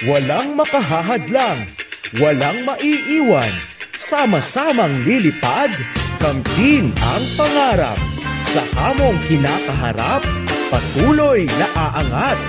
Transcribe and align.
Walang 0.00 0.56
makahahadlang, 0.56 1.76
walang 2.16 2.64
maiiwan, 2.64 3.52
sama-samang 3.92 5.04
lilipad, 5.04 5.68
kamtin 6.16 6.88
ang 7.04 7.24
pangarap. 7.36 8.00
Sa 8.48 8.64
hamong 8.80 9.20
kinakaharap, 9.28 10.24
patuloy 10.72 11.44
na 11.60 11.68
aangat. 11.76 12.40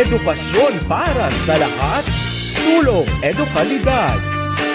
Edukasyon 0.00 0.80
para 0.88 1.28
sa 1.44 1.60
lahat, 1.60 2.08
sulong 2.56 3.08
edukalidad. 3.20 4.16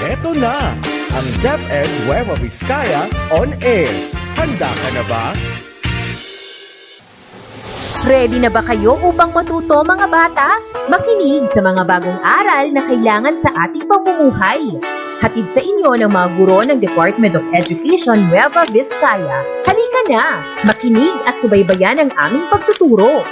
Ito 0.05 0.38
na, 0.38 0.77
ang 1.09 1.27
DepEd 1.41 1.89
Nueva 2.05 2.38
Vizcaya 2.38 3.09
on 3.34 3.57
air. 3.66 3.89
Handa 4.38 4.70
ka 4.70 4.89
na 4.93 5.04
ba? 5.09 5.25
Ready 8.08 8.40
na 8.40 8.48
ba 8.48 8.64
kayo 8.64 8.96
upang 9.04 9.36
matuto 9.36 9.84
mga 9.84 10.08
bata? 10.08 10.56
Makinig 10.88 11.44
sa 11.52 11.60
mga 11.60 11.84
bagong 11.84 12.16
aral 12.24 12.72
na 12.72 12.88
kailangan 12.88 13.36
sa 13.36 13.52
ating 13.68 13.84
pamumuhay. 13.92 14.80
Hatid 15.20 15.52
sa 15.52 15.60
inyo 15.60 16.00
ng 16.00 16.07
mga 16.07 16.28
guro 16.40 16.64
ng 16.64 16.80
Department 16.80 17.36
of 17.36 17.43
Education 17.52 18.32
Nueva 18.32 18.64
Vizcaya. 18.71 19.43
Halika 19.68 20.02
na! 20.07 20.40
Makinig 20.64 21.12
at 21.28 21.43
subaybayan 21.43 22.00
ang 22.00 22.12
aming 22.16 22.48
pagtuturo. 22.48 23.28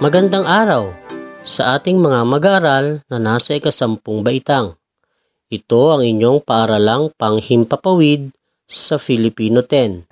Magandang 0.00 0.48
araw 0.48 0.96
sa 1.44 1.76
ating 1.76 2.00
mga 2.00 2.24
mag-aaral 2.24 3.04
na 3.12 3.20
nasa 3.20 3.52
ikasampung 3.52 4.24
baitang. 4.24 4.72
Ito 5.52 5.92
ang 5.92 6.00
inyong 6.00 6.40
paaralang 6.40 7.12
panghimpapawid 7.20 8.32
sa 8.64 8.96
Filipino 8.96 9.60
10. 9.60 10.08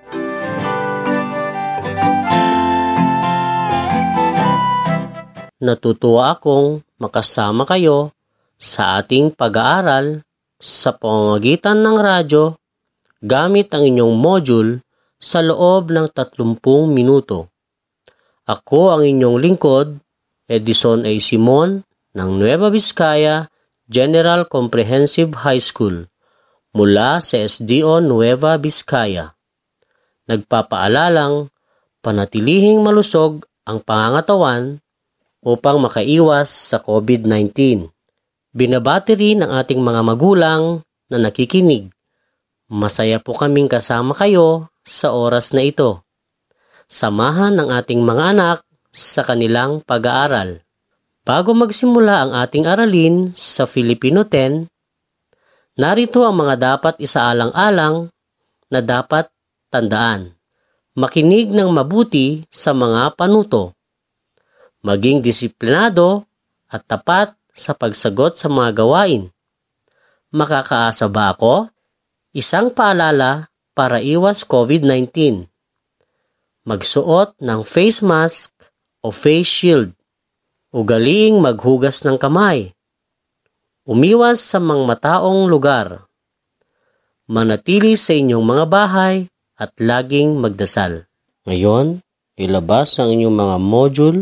Natutuwa 5.64 6.36
akong 6.36 6.84
makasama 7.00 7.64
kayo 7.64 8.12
sa 8.60 9.00
ating 9.00 9.32
pag-aaral 9.32 10.20
sa 10.60 10.92
pamamagitan 10.92 11.80
ng 11.80 11.96
radyo 11.96 12.60
gamit 13.24 13.72
ang 13.72 13.88
inyong 13.88 14.20
module 14.20 14.84
sa 15.16 15.40
loob 15.40 15.88
ng 15.96 16.12
30 16.12 16.60
minuto. 16.92 17.48
Ako 18.48 18.96
ang 18.96 19.04
inyong 19.04 19.36
lingkod, 19.44 20.00
Edison 20.48 21.04
A. 21.04 21.12
Simon 21.20 21.84
ng 22.16 22.30
Nueva 22.40 22.72
Vizcaya 22.72 23.52
General 23.84 24.48
Comprehensive 24.48 25.44
High 25.44 25.60
School 25.60 26.08
mula 26.72 27.20
sa 27.20 27.36
SDO 27.44 28.00
Nueva 28.00 28.56
Vizcaya. 28.56 29.36
Nagpapaalalang 30.32 31.52
panatilihing 32.00 32.80
malusog 32.80 33.44
ang 33.68 33.84
pangangatawan 33.84 34.80
upang 35.44 35.84
makaiwas 35.84 36.48
sa 36.48 36.80
COVID-19. 36.80 37.84
Binabati 38.56 39.12
rin 39.12 39.44
ang 39.44 39.60
ating 39.60 39.84
mga 39.84 40.00
magulang 40.00 40.80
na 41.12 41.20
nakikinig. 41.20 41.92
Masaya 42.72 43.20
po 43.20 43.36
kaming 43.36 43.68
kasama 43.68 44.16
kayo 44.16 44.72
sa 44.88 45.12
oras 45.12 45.52
na 45.52 45.60
ito. 45.68 46.07
Samahan 46.88 47.52
ang 47.60 47.68
ating 47.68 48.00
mga 48.00 48.32
anak 48.32 48.58
sa 48.88 49.20
kanilang 49.20 49.84
pag-aaral. 49.84 50.64
Bago 51.20 51.52
magsimula 51.52 52.24
ang 52.24 52.32
ating 52.32 52.64
aralin 52.64 53.36
sa 53.36 53.68
Filipino 53.68 54.24
10, 54.24 54.64
narito 55.76 56.24
ang 56.24 56.40
mga 56.40 56.56
dapat 56.56 56.96
isaalang-alang 56.96 58.08
na 58.72 58.80
dapat 58.80 59.28
tandaan. 59.68 60.32
Makinig 60.96 61.52
ng 61.52 61.68
mabuti 61.68 62.48
sa 62.48 62.72
mga 62.72 63.20
panuto. 63.20 63.76
Maging 64.80 65.20
disiplinado 65.20 66.24
at 66.72 66.88
tapat 66.88 67.36
sa 67.52 67.76
pagsagot 67.76 68.40
sa 68.40 68.48
mga 68.48 68.80
gawain. 68.80 69.28
Makakaasa 70.32 71.04
ba 71.12 71.36
ako? 71.36 71.68
Isang 72.32 72.72
paalala 72.72 73.52
para 73.76 74.00
iwas 74.00 74.40
COVID-19. 74.48 75.44
Magsuot 76.68 77.40
ng 77.40 77.64
face 77.64 78.04
mask 78.04 78.52
o 79.00 79.08
face 79.08 79.48
shield. 79.48 79.96
Ugaliing 80.68 81.40
maghugas 81.40 82.04
ng 82.04 82.20
kamay. 82.20 82.76
Umiwas 83.88 84.44
sa 84.44 84.60
mga 84.60 84.84
mataong 84.84 85.48
lugar. 85.48 86.04
Manatili 87.24 87.96
sa 87.96 88.12
inyong 88.12 88.44
mga 88.44 88.64
bahay 88.68 89.32
at 89.56 89.72
laging 89.80 90.36
magdasal. 90.36 91.08
Ngayon, 91.48 92.04
ilabas 92.36 93.00
ang 93.00 93.16
inyong 93.16 93.32
mga 93.32 93.56
module, 93.64 94.20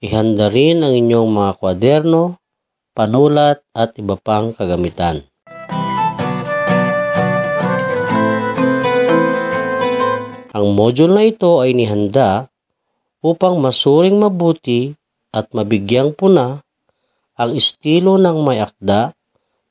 ihanda 0.00 0.48
rin 0.48 0.80
ang 0.80 0.96
inyong 0.96 1.36
mga 1.36 1.52
kwaderno, 1.60 2.40
panulat 2.96 3.60
at 3.76 3.92
iba 4.00 4.16
pang 4.16 4.56
kagamitan. 4.56 5.20
Ang 10.52 10.76
module 10.76 11.16
na 11.16 11.24
ito 11.24 11.64
ay 11.64 11.72
nihanda 11.72 12.52
upang 13.24 13.56
masuring 13.56 14.20
mabuti 14.20 14.92
at 15.32 15.48
mabigyang 15.56 16.12
puna 16.12 16.60
ang 17.40 17.50
estilo 17.56 18.20
ng 18.20 18.36
may 18.44 18.60
akda 18.60 19.16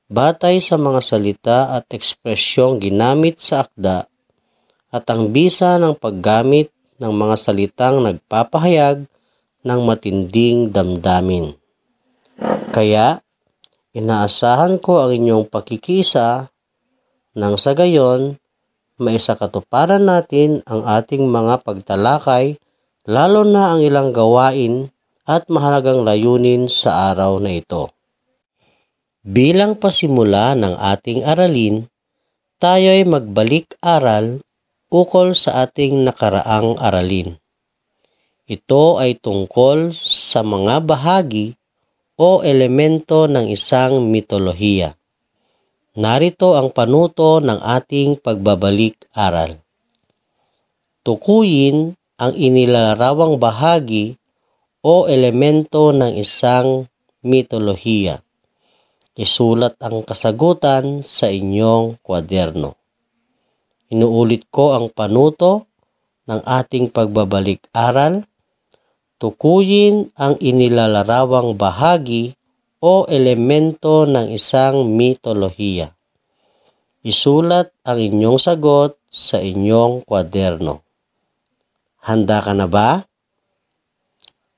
batay 0.09 0.57
sa 0.57 0.81
mga 0.81 0.99
salita 1.05 1.59
at 1.77 1.85
ekspresyong 1.93 2.81
ginamit 2.81 3.37
sa 3.37 3.63
akda 3.69 4.09
at 4.89 5.05
ang 5.07 5.29
bisa 5.29 5.77
ng 5.77 5.93
paggamit 5.95 6.73
ng 6.97 7.13
mga 7.13 7.35
salitang 7.37 8.01
nagpapahayag 8.01 9.05
ng 9.61 9.79
matinding 9.85 10.73
damdamin. 10.73 11.53
Kaya, 12.73 13.21
inaasahan 13.93 14.81
ko 14.81 15.05
ang 15.05 15.13
inyong 15.13 15.45
pakikisa 15.45 16.49
nang 17.37 17.55
sa 17.55 17.71
gayon, 17.77 18.40
maisakatuparan 19.01 20.05
natin 20.05 20.61
ang 20.69 20.85
ating 20.85 21.25
mga 21.25 21.65
pagtalakay 21.65 22.61
lalo 23.09 23.41
na 23.41 23.73
ang 23.73 23.81
ilang 23.81 24.13
gawain 24.13 24.93
at 25.25 25.49
mahalagang 25.49 26.05
layunin 26.05 26.69
sa 26.69 27.09
araw 27.13 27.41
na 27.41 27.57
ito. 27.57 27.89
Bilang 29.21 29.77
pasimula 29.77 30.53
ng 30.57 30.77
ating 30.77 31.25
aralin, 31.25 31.85
tayo 32.61 32.87
ay 32.93 33.05
magbalik-aral 33.05 34.41
ukol 34.93 35.33
sa 35.33 35.65
ating 35.65 36.05
nakaraang 36.05 36.77
aralin. 36.77 37.37
Ito 38.45 39.01
ay 39.01 39.17
tungkol 39.17 39.95
sa 39.97 40.45
mga 40.45 40.83
bahagi 40.85 41.57
o 42.21 42.45
elemento 42.45 43.25
ng 43.25 43.49
isang 43.49 44.05
mitolohiya. 44.05 45.00
Narito 45.91 46.55
ang 46.55 46.71
panuto 46.71 47.43
ng 47.43 47.59
ating 47.59 48.23
pagbabalik-aral. 48.23 49.59
Tukuyin 51.03 51.99
ang 52.15 52.31
inilarawang 52.31 53.35
bahagi 53.35 54.15
o 54.79 55.11
elemento 55.11 55.91
ng 55.91 56.15
isang 56.15 56.87
mitolohiya. 57.27 58.23
Isulat 59.19 59.75
ang 59.83 60.07
kasagutan 60.07 61.03
sa 61.03 61.27
inyong 61.27 61.99
kwaderno. 61.99 62.79
Inuulit 63.91 64.47
ko 64.47 64.71
ang 64.71 64.87
panuto 64.95 65.67
ng 66.23 66.39
ating 66.39 66.87
pagbabalik-aral. 66.87 68.23
Tukuyin 69.19 70.07
ang 70.15 70.39
inilalarawang 70.39 71.51
bahagi 71.59 72.39
o 72.81 73.05
elemento 73.05 74.09
ng 74.09 74.33
isang 74.33 74.89
mitolohiya. 74.89 75.93
Isulat 77.05 77.69
ang 77.85 78.01
inyong 78.01 78.41
sagot 78.41 78.97
sa 79.05 79.37
inyong 79.37 80.01
kwaderno. 80.01 80.81
Handa 82.01 82.41
ka 82.41 82.57
na 82.57 82.65
ba? 82.65 83.05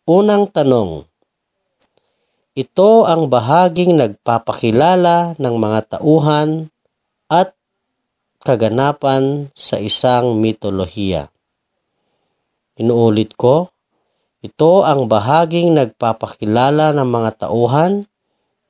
Unang 0.08 0.48
tanong. 0.48 1.04
Ito 2.56 3.04
ang 3.04 3.28
bahaging 3.28 4.00
nagpapakilala 4.00 5.36
ng 5.36 5.56
mga 5.60 5.80
tauhan 6.00 6.72
at 7.28 7.52
kaganapan 8.44 9.52
sa 9.52 9.80
isang 9.80 10.40
mitolohiya. 10.40 11.32
Inuulit 12.80 13.36
ko, 13.36 13.72
ito 14.44 14.84
ang 14.84 15.08
bahaging 15.08 15.72
nagpapakilala 15.72 16.92
ng 16.92 17.08
mga 17.08 17.48
tauhan, 17.48 18.04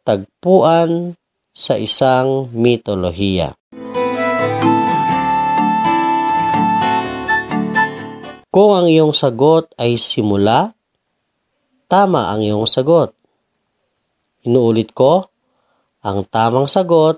tagpuan 0.04 1.16
sa 1.56 1.80
isang 1.80 2.52
mitolohiya. 2.52 3.56
Kung 8.54 8.72
ang 8.78 8.86
iyong 8.86 9.18
sagot 9.18 9.72
ay 9.82 9.98
simula, 9.98 10.78
tama 11.90 12.30
ang 12.30 12.46
iyong 12.46 12.70
sagot. 12.70 13.16
Inuulit 14.46 14.94
ko, 14.94 15.26
ang 16.06 16.28
tamang 16.28 16.70
sagot 16.70 17.18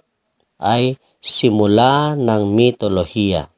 ay 0.61 0.95
simula 1.19 2.15
ng 2.15 2.41
mitolohiya. 2.53 3.51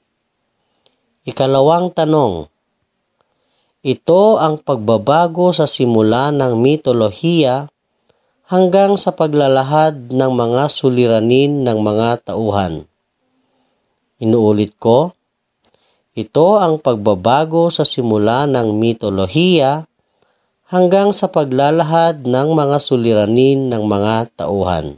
Ikalawang 1.27 1.91
tanong, 1.91 2.47
ito 3.83 4.23
ang 4.41 4.57
pagbabago 4.63 5.53
sa 5.53 5.68
simula 5.68 6.33
ng 6.33 6.57
mitolohiya 6.57 7.69
hanggang 8.47 8.95
sa 8.95 9.11
paglalahad 9.11 10.07
ng 10.07 10.31
mga 10.31 10.71
suliranin 10.71 11.67
ng 11.67 11.77
mga 11.83 12.31
tauhan. 12.31 12.88
Inuulit 14.23 14.79
ko, 14.79 15.11
ito 16.15 16.55
ang 16.55 16.79
pagbabago 16.79 17.67
sa 17.67 17.83
simula 17.83 18.47
ng 18.47 18.71
mitolohiya 18.71 19.83
hanggang 20.71 21.11
sa 21.11 21.27
paglalahad 21.27 22.23
ng 22.23 22.47
mga 22.55 22.77
suliranin 22.79 23.67
ng 23.67 23.83
mga 23.83 24.15
tauhan. 24.39 24.95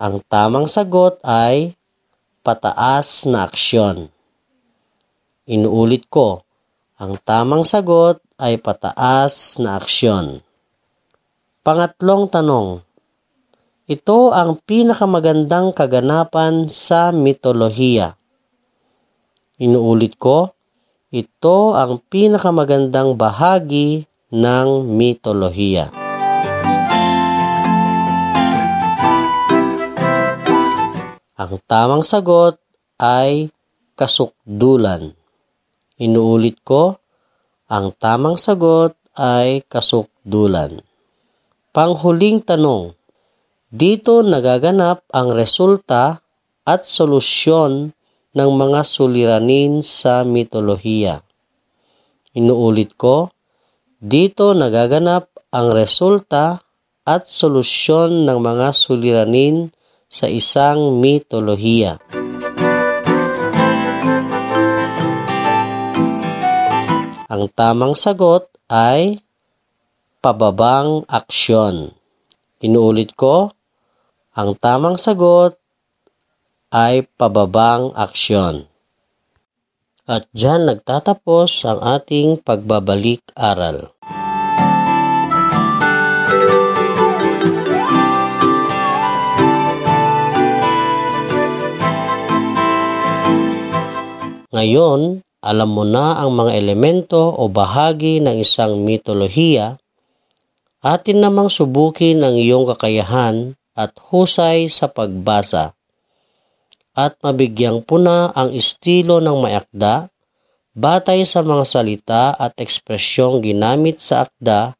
Ang 0.00 0.16
tamang 0.32 0.64
sagot 0.64 1.20
ay 1.20 1.76
pataas 2.40 3.28
na 3.28 3.44
aksyon. 3.44 4.08
Inuulit 5.44 6.08
ko, 6.08 6.40
ang 7.00 7.16
tamang 7.24 7.64
sagot 7.64 8.20
ay 8.36 8.60
pataas 8.60 9.56
na 9.56 9.80
aksyon. 9.80 10.44
Pangatlong 11.64 12.28
tanong, 12.28 12.84
ito 13.88 14.36
ang 14.36 14.60
pinakamagandang 14.60 15.72
kaganapan 15.72 16.68
sa 16.68 17.08
mitolohiya. 17.08 18.20
Inuulit 19.56 20.20
ko, 20.20 20.52
ito 21.08 21.72
ang 21.72 22.04
pinakamagandang 22.04 23.16
bahagi 23.16 24.04
ng 24.28 24.84
mitolohiya. 24.84 25.88
Ang 31.40 31.56
tamang 31.64 32.04
sagot 32.04 32.60
ay 33.00 33.48
kasukdulan. 33.96 35.16
Inuulit 36.00 36.64
ko, 36.64 36.96
ang 37.68 37.92
tamang 37.92 38.40
sagot 38.40 38.96
ay 39.20 39.60
kasukdulan. 39.68 40.80
Panghuling 41.76 42.40
tanong, 42.40 42.96
dito 43.68 44.24
nagaganap 44.24 45.04
ang 45.12 45.30
resulta 45.36 46.24
at 46.64 46.82
solusyon 46.88 47.92
ng 48.32 48.50
mga 48.56 48.80
suliranin 48.82 49.84
sa 49.84 50.24
mitolohiya. 50.24 51.20
Inuulit 52.32 52.96
ko, 52.96 53.30
dito 54.00 54.56
nagaganap 54.56 55.28
ang 55.52 55.76
resulta 55.76 56.64
at 57.04 57.28
solusyon 57.28 58.24
ng 58.24 58.38
mga 58.40 58.72
suliranin 58.72 59.68
sa 60.08 60.26
isang 60.32 60.96
mitolohiya. 60.96 62.19
Ang 67.30 67.46
tamang 67.46 67.94
sagot 67.94 68.50
ay 68.66 69.22
pababang 70.18 71.06
aksyon. 71.06 71.94
Inuulit 72.58 73.14
ko, 73.14 73.54
ang 74.34 74.58
tamang 74.58 74.98
sagot 74.98 75.54
ay 76.74 77.06
pababang 77.14 77.94
aksyon. 77.94 78.66
At 80.10 80.26
dyan 80.34 80.66
nagtatapos 80.74 81.70
ang 81.70 81.78
ating 81.78 82.42
pagbabalik 82.42 83.22
aral. 83.38 83.94
Ngayon, 94.50 95.22
alam 95.40 95.72
mo 95.72 95.88
na 95.88 96.20
ang 96.20 96.36
mga 96.36 96.52
elemento 96.56 97.32
o 97.32 97.48
bahagi 97.48 98.20
ng 98.20 98.36
isang 98.44 98.84
mitolohiya, 98.84 99.80
atin 100.84 101.18
namang 101.24 101.48
subukin 101.48 102.20
ang 102.20 102.36
iyong 102.36 102.68
kakayahan 102.68 103.56
at 103.72 103.96
husay 104.12 104.68
sa 104.68 104.92
pagbasa 104.92 105.72
at 106.92 107.16
mabigyang 107.24 107.80
puna 107.80 108.28
ang 108.36 108.52
estilo 108.52 109.22
ng 109.24 109.36
mayakda 109.40 110.12
batay 110.76 111.24
sa 111.24 111.40
mga 111.40 111.64
salita 111.64 112.22
at 112.36 112.52
ekspresyong 112.60 113.40
ginamit 113.40 113.96
sa 113.96 114.28
akda 114.28 114.76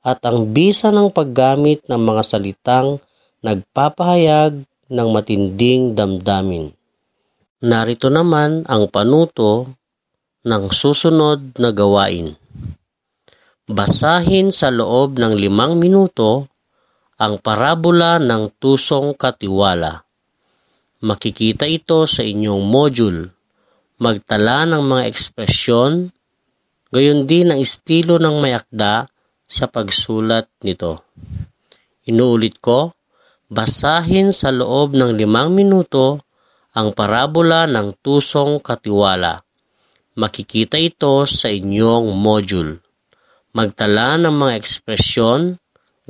at 0.00 0.18
ang 0.24 0.48
bisa 0.56 0.88
ng 0.88 1.12
paggamit 1.12 1.84
ng 1.84 2.00
mga 2.00 2.22
salitang 2.24 2.96
nagpapahayag 3.44 4.64
ng 4.88 5.08
matinding 5.12 5.92
damdamin. 5.92 6.72
Narito 7.60 8.08
naman 8.08 8.64
ang 8.70 8.88
panuto 8.88 9.68
ng 10.48 10.72
susunod 10.72 11.60
na 11.60 11.68
gawain. 11.76 12.32
Basahin 13.68 14.48
sa 14.48 14.72
loob 14.72 15.20
ng 15.20 15.36
limang 15.36 15.76
minuto 15.76 16.48
ang 17.20 17.36
parabola 17.36 18.16
ng 18.16 18.56
tusong 18.56 19.12
katiwala. 19.12 20.08
Makikita 21.04 21.68
ito 21.68 22.08
sa 22.08 22.24
inyong 22.24 22.64
module. 22.64 23.28
Magtala 24.00 24.64
ng 24.64 24.82
mga 24.88 25.04
ekspresyon, 25.10 26.08
gayon 26.88 27.28
din 27.28 27.52
ang 27.52 27.60
estilo 27.60 28.16
ng 28.16 28.40
mayakda 28.40 29.04
sa 29.44 29.64
pagsulat 29.68 30.48
nito. 30.64 31.04
Inuulit 32.08 32.56
ko, 32.64 32.96
basahin 33.52 34.32
sa 34.32 34.48
loob 34.48 34.96
ng 34.96 35.12
limang 35.12 35.52
minuto 35.52 36.24
ang 36.72 36.94
parabola 36.96 37.68
ng 37.68 38.00
tusong 38.00 38.64
katiwala. 38.64 39.47
Makikita 40.18 40.74
ito 40.82 41.22
sa 41.30 41.46
inyong 41.46 42.10
module. 42.18 42.82
Magtala 43.54 44.18
ng 44.18 44.34
mga 44.34 44.58
ekspresyon, 44.58 45.54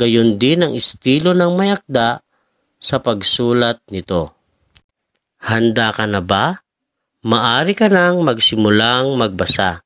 gayon 0.00 0.40
din 0.40 0.64
ang 0.64 0.72
estilo 0.72 1.36
ng 1.36 1.52
mayakda 1.52 2.24
sa 2.80 2.96
pagsulat 3.04 3.84
nito. 3.92 4.32
Handa 5.44 5.92
ka 5.92 6.08
na 6.08 6.24
ba? 6.24 6.56
Maari 7.20 7.76
ka 7.76 7.92
nang 7.92 8.24
magsimulang 8.24 9.12
magbasa. 9.12 9.84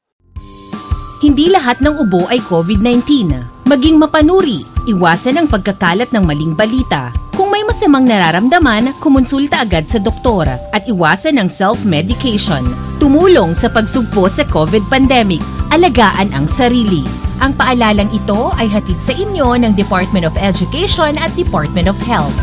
Hindi 1.18 1.50
lahat 1.50 1.82
ng 1.82 2.06
ubo 2.06 2.30
ay 2.30 2.38
COVID-19. 2.46 3.26
Maging 3.66 3.98
mapanuri, 3.98 4.62
iwasan 4.86 5.42
ang 5.42 5.46
pagkakalat 5.50 6.14
ng 6.14 6.22
maling 6.22 6.54
balita, 6.54 7.10
masamang 7.72 8.04
nararamdaman, 8.04 8.92
kumonsulta 9.00 9.64
agad 9.64 9.88
sa 9.88 9.96
doktor 9.96 10.44
at 10.44 10.84
iwasan 10.84 11.40
ang 11.40 11.48
self-medication. 11.48 12.60
Tumulong 13.00 13.56
sa 13.56 13.72
pagsugpo 13.72 14.28
sa 14.28 14.44
COVID 14.44 14.92
pandemic, 14.92 15.40
alagaan 15.72 16.28
ang 16.36 16.44
sarili. 16.44 17.00
Ang 17.40 17.56
paalalang 17.56 18.12
ito 18.12 18.52
ay 18.60 18.68
hatid 18.68 19.00
sa 19.00 19.16
inyo 19.16 19.56
ng 19.56 19.72
Department 19.72 20.28
of 20.28 20.36
Education 20.36 21.16
at 21.16 21.32
Department 21.32 21.88
of 21.88 21.96
Health. 22.04 22.36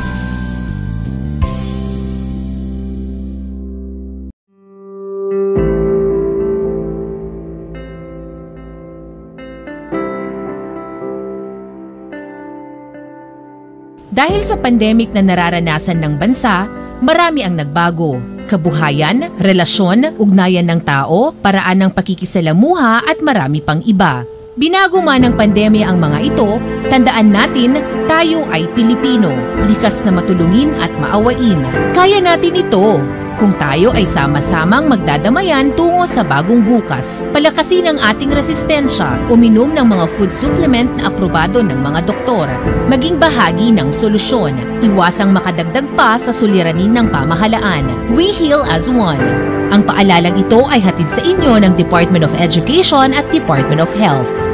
Dahil 14.19 14.43
sa 14.43 14.59
pandemic 14.59 15.15
na 15.15 15.23
nararanasan 15.23 16.03
ng 16.03 16.19
bansa, 16.19 16.67
marami 16.99 17.39
ang 17.39 17.55
nagbago. 17.55 18.19
Kabuhayan, 18.51 19.31
relasyon, 19.39 20.19
ugnayan 20.19 20.67
ng 20.67 20.83
tao, 20.83 21.31
paraan 21.39 21.88
ng 21.88 21.91
pakikisalamuha 21.95 23.07
at 23.07 23.23
marami 23.23 23.63
pang 23.63 23.79
iba. 23.88 24.27
Binago 24.59 24.99
man 24.99 25.23
ng 25.23 25.39
pandemya 25.39 25.88
ang 25.88 26.03
mga 26.03 26.35
ito, 26.35 26.59
tandaan 26.91 27.31
natin 27.31 27.79
tayo 28.11 28.43
ay 28.51 28.67
Pilipino, 28.75 29.31
likas 29.71 30.03
na 30.03 30.11
matulungin 30.11 30.75
at 30.83 30.91
maawain. 30.99 31.63
Kaya 31.95 32.19
natin 32.19 32.59
ito 32.59 32.99
kung 33.39 33.55
tayo 33.55 33.96
ay 33.96 34.03
sama-samang 34.03 34.91
magdadamayan 34.91 35.72
tungo 35.74 36.03
sa 36.03 36.27
bagong 36.27 36.62
bukas. 36.62 37.24
Palakasin 37.31 37.88
ang 37.88 37.98
ating 37.98 38.36
resistensya, 38.36 39.15
uminom 39.31 39.72
ng 39.72 39.88
mga 39.88 40.05
food 40.19 40.36
supplement 40.36 40.91
na 41.00 41.08
aprobado 41.08 41.63
ng 41.63 41.79
mga 41.79 42.03
doktor. 42.03 42.51
Maging 42.91 43.15
bahagi 43.15 43.72
ng 43.72 43.96
solusyon, 43.96 44.53
iwasang 44.84 45.31
makadagdag 45.31 45.88
pa 45.96 46.19
sa 46.19 46.36
suliranin 46.36 46.91
ng 47.00 47.08
pamahalaan. 47.08 48.12
We 48.12 48.36
heal 48.36 48.67
as 48.67 48.91
one. 48.91 49.24
Ang 49.72 49.88
paalalang 49.88 50.36
ito 50.36 50.67
ay 50.67 50.84
hatid 50.84 51.08
sa 51.08 51.24
inyo 51.24 51.63
ng 51.63 51.79
Department 51.79 52.27
of 52.27 52.36
Education 52.36 53.15
at 53.15 53.24
Department 53.31 53.79
of 53.79 53.89
Health. 53.96 54.48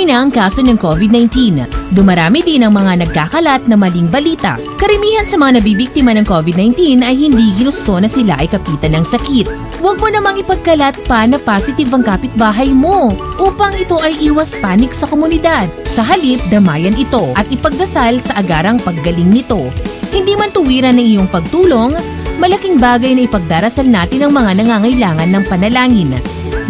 Dumarami 0.00 0.16
na 0.16 0.24
ang 0.24 0.32
kaso 0.32 0.64
ng 0.64 0.80
COVID-19. 0.80 1.60
Dumarami 1.92 2.40
din 2.40 2.64
ang 2.64 2.72
mga 2.72 3.04
nagkakalat 3.04 3.68
na 3.68 3.76
maling 3.76 4.08
balita. 4.08 4.56
Karamihan 4.80 5.28
sa 5.28 5.36
mga 5.36 5.60
nabibiktima 5.60 6.16
ng 6.16 6.24
COVID-19 6.24 7.04
ay 7.04 7.12
hindi 7.12 7.52
ginusto 7.60 8.00
na 8.00 8.08
sila 8.08 8.40
ay 8.40 8.48
kapitan 8.48 8.96
ng 8.96 9.04
sakit. 9.04 9.44
Huwag 9.76 10.00
mo 10.00 10.08
namang 10.08 10.40
ipagkalat 10.40 10.96
pa 11.04 11.28
na 11.28 11.36
positive 11.36 11.92
ang 11.92 12.00
kapitbahay 12.00 12.72
mo 12.72 13.12
upang 13.36 13.76
ito 13.76 14.00
ay 14.00 14.16
iwas 14.24 14.56
panik 14.64 14.96
sa 14.96 15.04
komunidad. 15.04 15.68
Sa 15.92 16.00
halip, 16.00 16.40
damayan 16.48 16.96
ito 16.96 17.36
at 17.36 17.52
ipagdasal 17.52 18.24
sa 18.24 18.40
agarang 18.40 18.80
paggaling 18.80 19.28
nito. 19.28 19.68
Hindi 20.08 20.32
man 20.32 20.48
tuwiran 20.48 20.96
ng 20.96 21.12
iyong 21.12 21.28
pagtulong, 21.28 21.92
malaking 22.40 22.80
bagay 22.80 23.12
na 23.12 23.28
ipagdarasal 23.28 23.84
natin 23.84 24.24
ang 24.24 24.32
mga 24.32 24.64
nangangailangan 24.64 25.28
ng 25.28 25.44
panalangin. 25.44 26.16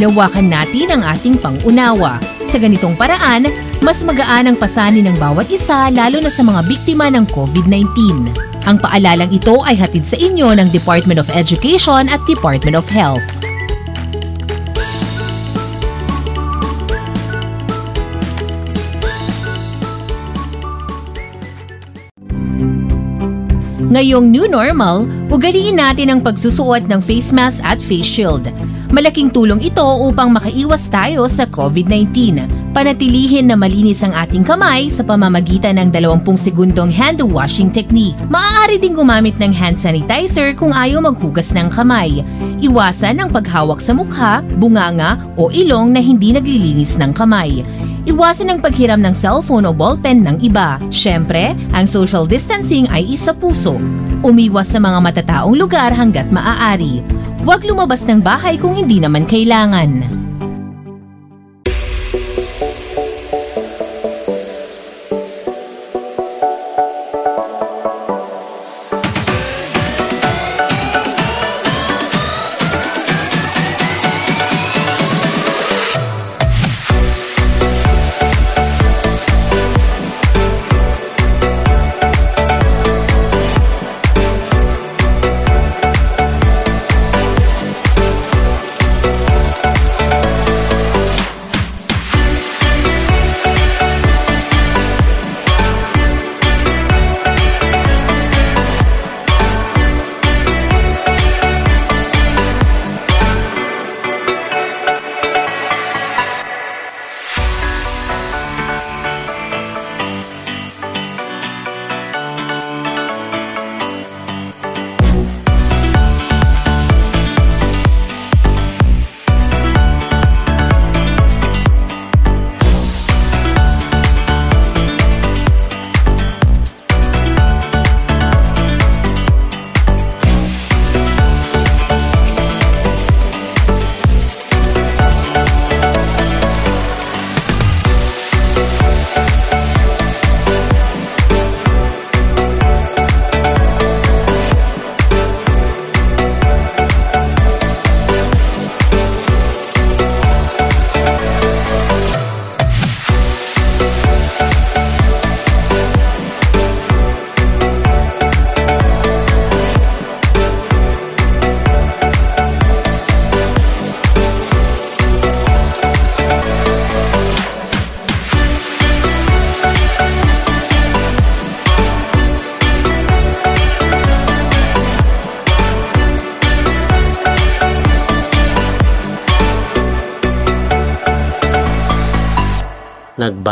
Lawakan 0.02 0.50
natin 0.50 0.98
ang 0.98 1.06
ating 1.06 1.38
pangunawa. 1.38 2.18
Sa 2.50 2.58
ganitong 2.58 2.98
paraan, 2.98 3.46
mas 3.78 4.02
magaan 4.02 4.50
ang 4.50 4.58
pasanin 4.58 5.06
ng 5.06 5.22
bawat 5.22 5.46
isa 5.54 5.86
lalo 5.94 6.18
na 6.18 6.34
sa 6.34 6.42
mga 6.42 6.66
biktima 6.66 7.06
ng 7.06 7.22
COVID-19. 7.30 8.26
Ang 8.66 8.76
paalalang 8.82 9.30
ito 9.30 9.62
ay 9.62 9.78
hatid 9.78 10.02
sa 10.02 10.18
inyo 10.18 10.50
ng 10.58 10.66
Department 10.74 11.22
of 11.22 11.30
Education 11.30 12.10
at 12.10 12.18
Department 12.26 12.74
of 12.74 12.90
Health. 12.90 13.22
Ngayong 23.90 24.26
new 24.26 24.50
normal, 24.50 25.06
ugaliin 25.30 25.78
natin 25.78 26.10
ang 26.14 26.20
pagsusuot 26.22 26.90
ng 26.90 26.98
face 26.98 27.30
mask 27.30 27.62
at 27.62 27.78
face 27.78 28.10
shield. 28.10 28.50
Malaking 28.90 29.30
tulong 29.30 29.62
ito 29.62 29.86
upang 29.86 30.34
makaiwas 30.34 30.90
tayo 30.90 31.30
sa 31.30 31.46
COVID-19. 31.46 32.42
Panatilihin 32.74 33.46
na 33.46 33.54
malinis 33.54 34.02
ang 34.02 34.10
ating 34.10 34.42
kamay 34.42 34.90
sa 34.90 35.06
pamamagitan 35.06 35.78
ng 35.78 35.94
20 35.94 36.26
segundong 36.34 36.90
hand 36.90 37.22
washing 37.22 37.70
technique. 37.70 38.18
Maaari 38.26 38.82
ding 38.82 38.98
gumamit 38.98 39.38
ng 39.38 39.54
hand 39.54 39.78
sanitizer 39.78 40.58
kung 40.58 40.74
ayaw 40.74 41.06
maghugas 41.06 41.54
ng 41.54 41.70
kamay. 41.70 42.26
Iwasan 42.58 43.22
ang 43.22 43.30
paghawak 43.30 43.78
sa 43.78 43.94
mukha, 43.94 44.42
bunganga 44.58 45.22
o 45.38 45.54
ilong 45.54 45.94
na 45.94 46.02
hindi 46.02 46.34
naglilinis 46.34 46.98
ng 46.98 47.14
kamay. 47.14 47.62
Iwasan 48.10 48.50
ang 48.50 48.58
paghiram 48.58 48.98
ng 49.06 49.14
cellphone 49.14 49.70
o 49.70 49.72
ballpen 49.76 50.26
ng 50.26 50.42
iba. 50.42 50.82
Siyempre, 50.90 51.54
ang 51.70 51.86
social 51.86 52.26
distancing 52.26 52.90
ay 52.90 53.06
isa 53.06 53.30
puso. 53.30 53.78
Umiwas 54.26 54.74
sa 54.74 54.82
mga 54.82 54.98
matataong 54.98 55.54
lugar 55.54 55.94
hanggat 55.94 56.26
maaari. 56.34 57.19
Huwag 57.40 57.64
lumabas 57.64 58.04
ng 58.04 58.20
bahay 58.20 58.60
kung 58.60 58.76
hindi 58.76 59.00
naman 59.00 59.24
kailangan. 59.24 60.19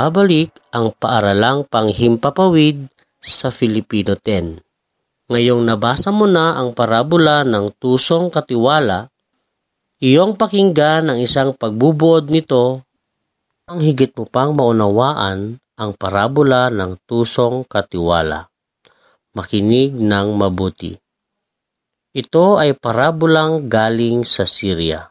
Nagbabalik 0.08 0.56
ang 0.72 0.88
paaralang 0.96 1.68
panghimpapawid 1.68 2.88
sa 3.20 3.52
Filipino 3.52 4.16
10. 4.16 4.56
Ngayong 5.28 5.68
nabasa 5.68 6.08
mo 6.08 6.24
na 6.24 6.56
ang 6.56 6.72
parabola 6.72 7.44
ng 7.44 7.76
tusong 7.76 8.32
katiwala, 8.32 9.12
iyong 10.00 10.40
pakinggan 10.40 11.12
ang 11.12 11.20
isang 11.20 11.52
pagbubuod 11.52 12.32
nito 12.32 12.88
ang 13.68 13.84
higit 13.84 14.16
mo 14.16 14.24
pang 14.24 14.56
maunawaan 14.56 15.60
ang 15.76 15.90
parabola 15.92 16.72
ng 16.72 17.04
tusong 17.04 17.68
katiwala. 17.68 18.48
Makinig 19.36 19.92
ng 19.92 20.28
mabuti. 20.40 20.96
Ito 22.16 22.56
ay 22.56 22.72
parabolang 22.80 23.68
galing 23.68 24.24
sa 24.24 24.48
Syria. 24.48 25.04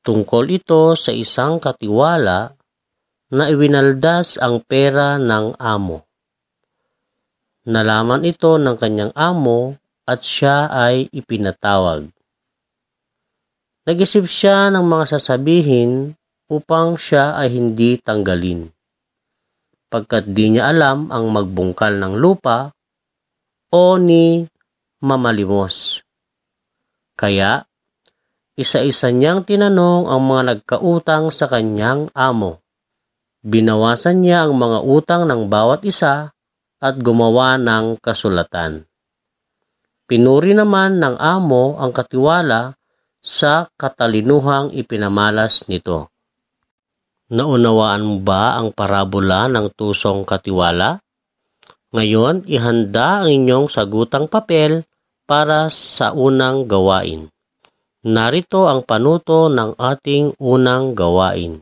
Tungkol 0.00 0.56
ito 0.56 0.96
sa 0.96 1.12
isang 1.12 1.60
katiwala 1.60 2.56
na 3.32 3.48
iwinaldas 3.48 4.36
ang 4.36 4.60
pera 4.60 5.16
ng 5.16 5.56
amo. 5.56 6.04
Nalaman 7.64 8.28
ito 8.28 8.60
ng 8.60 8.76
kanyang 8.76 9.12
amo 9.16 9.72
at 10.04 10.20
siya 10.20 10.68
ay 10.68 11.08
ipinatawag. 11.08 12.12
Nag-isip 13.88 14.28
siya 14.28 14.68
ng 14.70 14.84
mga 14.84 15.16
sasabihin 15.16 16.14
upang 16.52 17.00
siya 17.00 17.34
ay 17.34 17.50
hindi 17.50 17.98
tanggalin. 17.98 18.68
Pagkat 19.88 20.28
di 20.28 20.54
niya 20.54 20.70
alam 20.70 21.08
ang 21.08 21.32
magbungkal 21.32 21.96
ng 21.98 22.14
lupa 22.20 22.70
o 23.72 23.96
ni 23.98 24.44
mamalimos. 25.02 26.04
Kaya, 27.18 27.64
isa-isa 28.54 29.10
niyang 29.10 29.42
tinanong 29.42 30.06
ang 30.06 30.20
mga 30.22 30.42
nagkautang 30.54 31.32
sa 31.34 31.50
kanyang 31.50 32.06
amo. 32.14 32.61
Binawasan 33.42 34.22
niya 34.22 34.46
ang 34.46 34.54
mga 34.54 34.86
utang 34.86 35.26
ng 35.26 35.50
bawat 35.50 35.82
isa 35.82 36.30
at 36.78 36.94
gumawa 37.02 37.58
ng 37.58 37.98
kasulatan. 37.98 38.86
Pinuri 40.06 40.54
naman 40.54 41.02
ng 41.02 41.18
amo 41.18 41.74
ang 41.82 41.90
katiwala 41.90 42.78
sa 43.18 43.66
katalinuhang 43.74 44.70
ipinamalas 44.70 45.66
nito. 45.66 46.14
Naunawaan 47.34 48.02
mo 48.06 48.16
ba 48.22 48.54
ang 48.62 48.70
parabola 48.70 49.50
ng 49.50 49.74
tusong 49.74 50.22
katiwala? 50.22 51.02
Ngayon, 51.90 52.46
ihanda 52.46 53.26
ang 53.26 53.28
inyong 53.30 53.66
sagutang 53.66 54.30
papel 54.30 54.86
para 55.26 55.66
sa 55.66 56.14
unang 56.14 56.70
gawain. 56.70 57.26
Narito 58.06 58.70
ang 58.70 58.86
panuto 58.86 59.50
ng 59.50 59.74
ating 59.82 60.38
unang 60.38 60.94
gawain. 60.94 61.58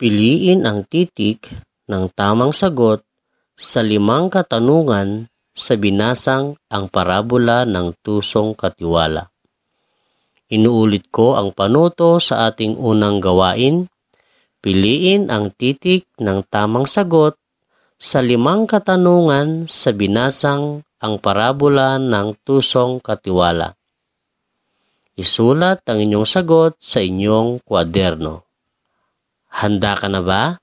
Piliin 0.00 0.64
ang 0.64 0.84
titik 0.88 1.52
ng 1.88 2.08
tamang 2.16 2.50
sagot 2.50 3.04
sa 3.52 3.84
limang 3.84 4.32
katanungan 4.32 5.28
sa 5.52 5.76
binasang 5.76 6.56
ang 6.72 6.88
parabola 6.88 7.68
ng 7.68 7.92
tusong 8.00 8.56
katiwala. 8.56 9.28
Inuulit 10.52 11.08
ko 11.08 11.36
ang 11.36 11.52
panuto 11.56 12.20
sa 12.20 12.52
ating 12.52 12.76
unang 12.76 13.24
gawain. 13.24 13.88
Piliin 14.60 15.32
ang 15.32 15.48
titik 15.52 16.08
ng 16.20 16.44
tamang 16.48 16.84
sagot 16.84 17.40
sa 17.96 18.20
limang 18.20 18.68
katanungan 18.68 19.64
sa 19.64 19.96
binasang 19.96 20.84
ang 21.00 21.14
parabola 21.18 21.96
ng 21.96 22.36
tusong 22.44 23.00
katiwala. 23.00 23.74
Isulat 25.16 25.84
ang 25.88 26.00
inyong 26.00 26.28
sagot 26.28 26.76
sa 26.80 27.00
inyong 27.00 27.60
kwaderno. 27.64 28.51
Handa 29.52 29.92
ka 29.92 30.08
na 30.08 30.24
ba? 30.24 30.56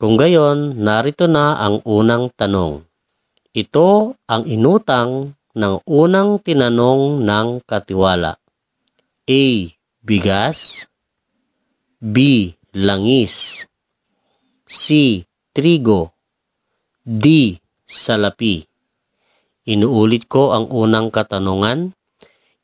Kung 0.00 0.18
gayon, 0.18 0.82
narito 0.82 1.30
na 1.30 1.60
ang 1.62 1.78
unang 1.86 2.32
tanong. 2.34 2.82
Ito 3.54 4.18
ang 4.26 4.42
inutang 4.46 5.38
ng 5.54 5.74
unang 5.86 6.38
tinanong 6.42 7.22
ng 7.22 7.48
katiwala. 7.66 8.38
A. 9.26 9.44
Bigas 10.00 10.86
B. 12.00 12.16
Langis 12.72 13.66
C. 14.64 14.84
Trigo 15.50 16.14
D. 17.02 17.58
Salapi 17.84 18.70
Inuulit 19.66 20.30
ko 20.30 20.54
ang 20.56 20.70
unang 20.70 21.12
katanungan. 21.12 21.92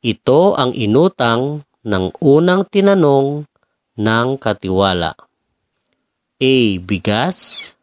Ito 0.01 0.55
ang 0.55 0.71
inutang 0.73 1.67
ng 1.83 2.05
unang 2.23 2.65
tinanong 2.67 3.45
ng 3.99 4.27
katiwala. 4.39 5.26
A. 6.37 6.77
Bigas 6.77 7.73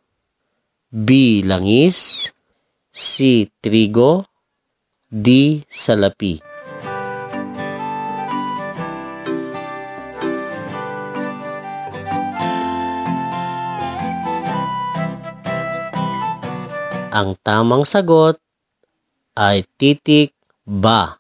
B. 0.86 1.42
Langis 1.42 2.30
C. 2.94 3.50
Trigo 3.58 4.30
D. 5.10 5.58
Salapi 5.66 6.38
Ang 17.10 17.34
tamang 17.42 17.82
sagot 17.82 18.38
ay 19.34 19.66
titik 19.78 20.30
ba. 20.62 21.18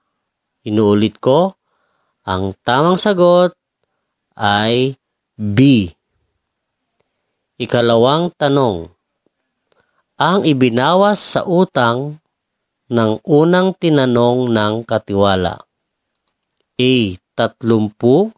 Inuulit 0.62 1.18
ko, 1.18 1.58
ang 2.22 2.54
tamang 2.62 2.98
sagot 2.98 3.58
ay 4.38 4.94
B. 5.34 5.90
Ikalawang 7.54 8.34
tanong. 8.34 8.90
Ang 10.18 10.40
ibinawas 10.42 11.22
sa 11.22 11.46
utang 11.46 12.18
ng 12.90 13.12
unang 13.26 13.74
tinanong 13.78 14.50
ng 14.50 14.82
katiwala. 14.82 15.62
A. 16.78 16.94
Tatlumpu 17.34 18.30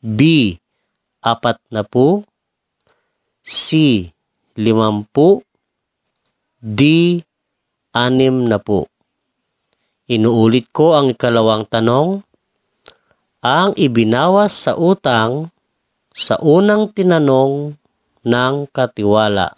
B. 0.00 0.20
Apat 1.24 1.60
na 1.68 1.84
po 1.84 2.24
C. 3.44 4.08
Limampu 4.56 5.44
D. 6.60 6.80
Anim 7.92 8.48
na 8.48 8.60
po 8.60 8.88
Inuulit 10.08 10.72
ko 10.72 10.96
ang 10.96 11.12
ikalawang 11.12 11.68
tanong. 11.68 12.24
Ang 13.44 13.70
ibinawas 13.76 14.56
sa 14.56 14.72
utang 14.72 15.52
sa 16.18 16.34
unang 16.42 16.90
tinanong 16.90 17.78
ng 18.26 18.54
katiwala. 18.74 19.54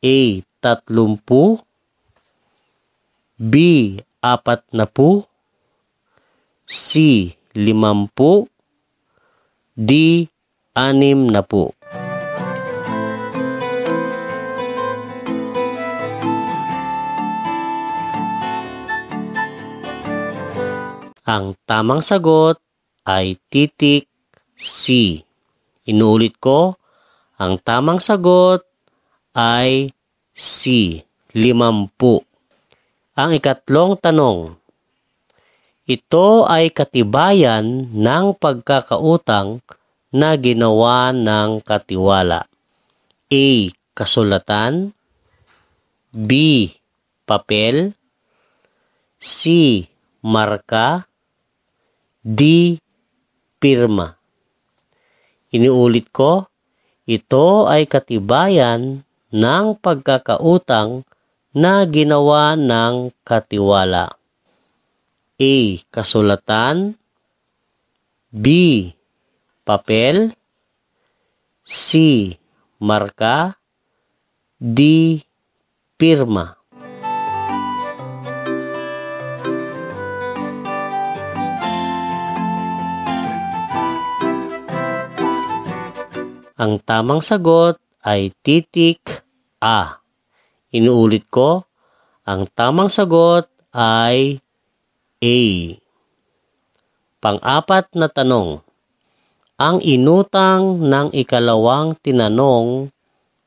A. 0.00 0.18
Tatlumpu 0.64 1.60
B. 3.36 3.52
Apat 4.24 4.64
na 4.72 4.88
po 4.88 5.28
C. 6.64 7.28
Limampu 7.52 8.48
D. 9.76 10.24
Anim 10.72 11.28
na 11.28 11.42
po 11.44 11.74
Ang 21.28 21.52
tamang 21.68 22.00
sagot 22.00 22.56
ay 23.04 23.36
titik 23.52 24.08
C. 24.56 25.27
Inuulit 25.88 26.36
ko, 26.36 26.76
ang 27.40 27.56
tamang 27.56 27.96
sagot 27.96 28.60
ay 29.32 29.96
C. 30.36 30.60
Limampu. 31.32 32.20
Ang 33.16 33.40
ikatlong 33.40 33.96
tanong. 33.96 34.52
Ito 35.88 36.44
ay 36.44 36.68
katibayan 36.68 37.88
ng 37.96 38.36
pagkakautang 38.36 39.64
na 40.12 40.36
ginawa 40.36 41.16
ng 41.16 41.64
katiwala. 41.64 42.44
A. 43.32 43.48
Kasulatan 43.96 44.92
B. 46.12 46.30
Papel 47.24 47.96
C. 49.16 49.40
Marka 50.20 51.08
D. 52.20 52.76
Pirma 53.56 54.17
Iniulit 55.48 56.12
ko, 56.12 56.44
ito 57.08 57.64
ay 57.64 57.88
katibayan 57.88 59.00
ng 59.32 59.66
pagkakautang 59.80 61.08
na 61.56 61.88
ginawa 61.88 62.52
ng 62.52 63.08
katiwala. 63.24 64.12
A. 65.38 65.54
Kasulatan 65.88 66.98
B. 68.28 68.44
Papel 69.64 70.36
C. 71.64 71.88
Marka 72.76 73.56
D. 74.60 75.22
Pirma 75.96 76.57
Ang 86.58 86.82
tamang 86.82 87.22
sagot 87.22 87.78
ay 88.02 88.34
titik 88.42 88.98
A. 89.62 90.02
Inuulit 90.74 91.30
ko, 91.30 91.62
ang 92.26 92.50
tamang 92.50 92.90
sagot 92.90 93.46
ay 93.70 94.42
A. 95.22 95.38
Pang-apat 97.22 97.94
na 97.94 98.10
tanong. 98.10 98.58
Ang 99.54 99.78
inutang 99.86 100.82
ng 100.82 101.14
ikalawang 101.14 101.94
tinanong 102.02 102.90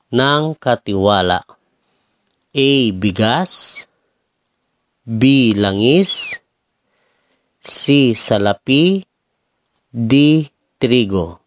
ng 0.07 0.43
katiwala. 0.55 1.43
A. 2.55 2.69
Bigas 2.95 3.83
B. 5.03 5.51
Langis 5.51 6.39
C. 7.59 8.15
Salapi 8.15 9.03
D. 9.91 10.11
Trigo 10.79 11.40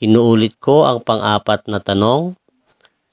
Inuulit 0.00 0.56
ko 0.56 0.88
ang 0.88 1.04
pang-apat 1.04 1.68
na 1.68 1.78
tanong. 1.78 2.32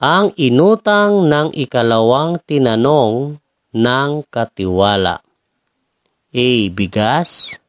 Ang 0.00 0.32
inutang 0.40 1.28
ng 1.28 1.52
ikalawang 1.52 2.40
tinanong 2.40 3.36
ng 3.76 4.10
katiwala. 4.32 5.20
A. 6.32 6.48
Bigas 6.72 7.60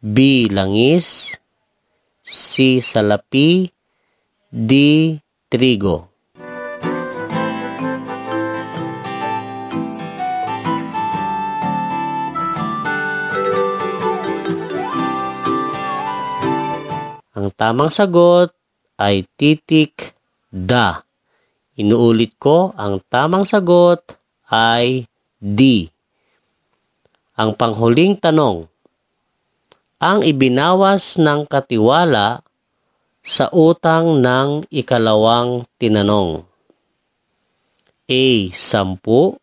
B. 0.00 0.48
Langis 0.48 1.36
C. 2.24 2.80
Salapi 2.80 3.68
D. 4.48 4.72
Trigo 5.48 6.07
Ang 17.48 17.56
tamang 17.56 17.88
sagot 17.88 18.52
ay 19.00 19.24
titik 19.40 20.12
da. 20.52 21.00
Inuulit 21.80 22.36
ko, 22.36 22.76
ang 22.76 23.00
tamang 23.08 23.48
sagot 23.48 24.04
ay 24.52 25.08
D. 25.40 25.88
Ang 27.40 27.56
panghuling 27.56 28.20
tanong, 28.20 28.68
ang 29.96 30.20
ibinawas 30.28 31.16
ng 31.16 31.48
katiwala 31.48 32.44
sa 33.24 33.48
utang 33.56 34.20
ng 34.20 34.68
ikalawang 34.68 35.64
tinanong. 35.80 36.44
A. 38.12 38.24
Sampu 38.52 39.40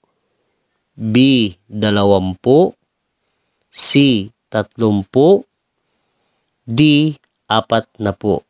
B. 0.94 1.16
Dalawampu 1.66 2.70
C. 3.74 4.30
Tatlumpu 4.54 5.42
D 6.70 7.18
apat 7.46 7.90
na 8.02 8.12
po. 8.12 8.46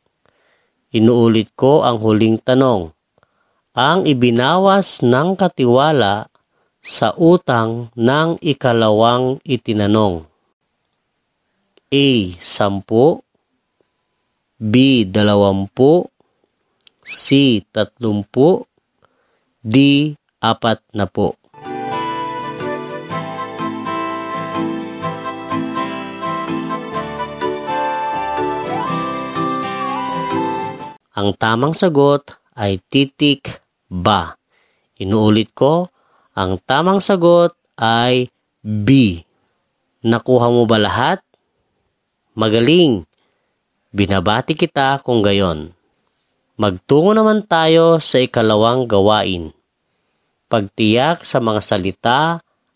Inuulit 0.92 1.52
ko 1.52 1.84
ang 1.84 2.00
huling 2.00 2.40
tanong. 2.40 2.92
Ang 3.76 4.08
ibinawas 4.08 5.04
ng 5.04 5.36
katiwala 5.36 6.32
sa 6.80 7.12
utang 7.18 7.92
ng 7.92 8.40
ikalawang 8.40 9.42
itinanong. 9.44 10.24
A. 11.92 12.08
Sampu 12.40 13.20
B. 14.56 15.04
Dalawampu 15.04 16.08
C. 17.04 17.60
Tatlumpu 17.68 18.64
D. 19.60 19.74
Apat 20.40 20.80
na 20.96 21.10
po. 21.10 21.36
Ang 31.16 31.32
tamang 31.32 31.72
sagot 31.72 32.28
ay 32.52 32.76
titik 32.92 33.64
ba. 33.88 34.36
Inuulit 35.00 35.56
ko, 35.56 35.88
ang 36.36 36.60
tamang 36.60 37.00
sagot 37.00 37.56
ay 37.80 38.28
B. 38.60 39.16
Nakuha 40.04 40.52
mo 40.52 40.68
ba 40.68 40.76
lahat? 40.76 41.24
Magaling! 42.36 43.08
Binabati 43.96 44.52
kita 44.52 45.00
kung 45.00 45.24
gayon. 45.24 45.72
Magtungo 46.60 47.16
naman 47.16 47.48
tayo 47.48 47.96
sa 47.96 48.20
ikalawang 48.20 48.84
gawain. 48.84 49.56
Pagtiyak 50.52 51.24
sa 51.24 51.40
mga 51.40 51.60
salita 51.64 52.20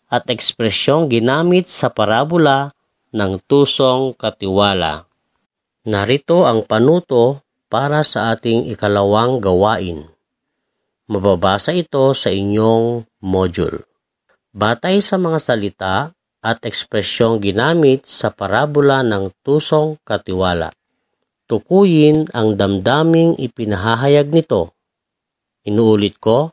at 0.09 0.23
ekspresyong 0.25 1.13
ginamit 1.13 1.69
sa 1.69 1.93
parabola 1.93 2.73
ng 3.13 3.37
tusong 3.45 4.17
katiwala. 4.17 5.05
Narito 5.85 6.49
ang 6.49 6.65
panuto 6.65 7.45
para 7.71 8.03
sa 8.03 8.35
ating 8.35 8.67
ikalawang 8.67 9.39
gawain. 9.39 10.11
Mababasa 11.07 11.71
ito 11.71 12.11
sa 12.11 12.27
inyong 12.27 13.07
module. 13.23 13.87
Batay 14.51 14.99
sa 14.99 15.15
mga 15.15 15.39
salita 15.39 15.95
at 16.43 16.59
ekspresyong 16.67 17.39
ginamit 17.39 18.03
sa 18.03 18.27
parabola 18.27 18.99
ng 19.07 19.31
tusong 19.39 19.95
katiwala. 20.03 20.75
Tukuyin 21.47 22.27
ang 22.35 22.59
damdaming 22.59 23.39
ipinahahayag 23.39 24.27
nito. 24.35 24.75
Inuulit 25.63 26.19
ko, 26.19 26.51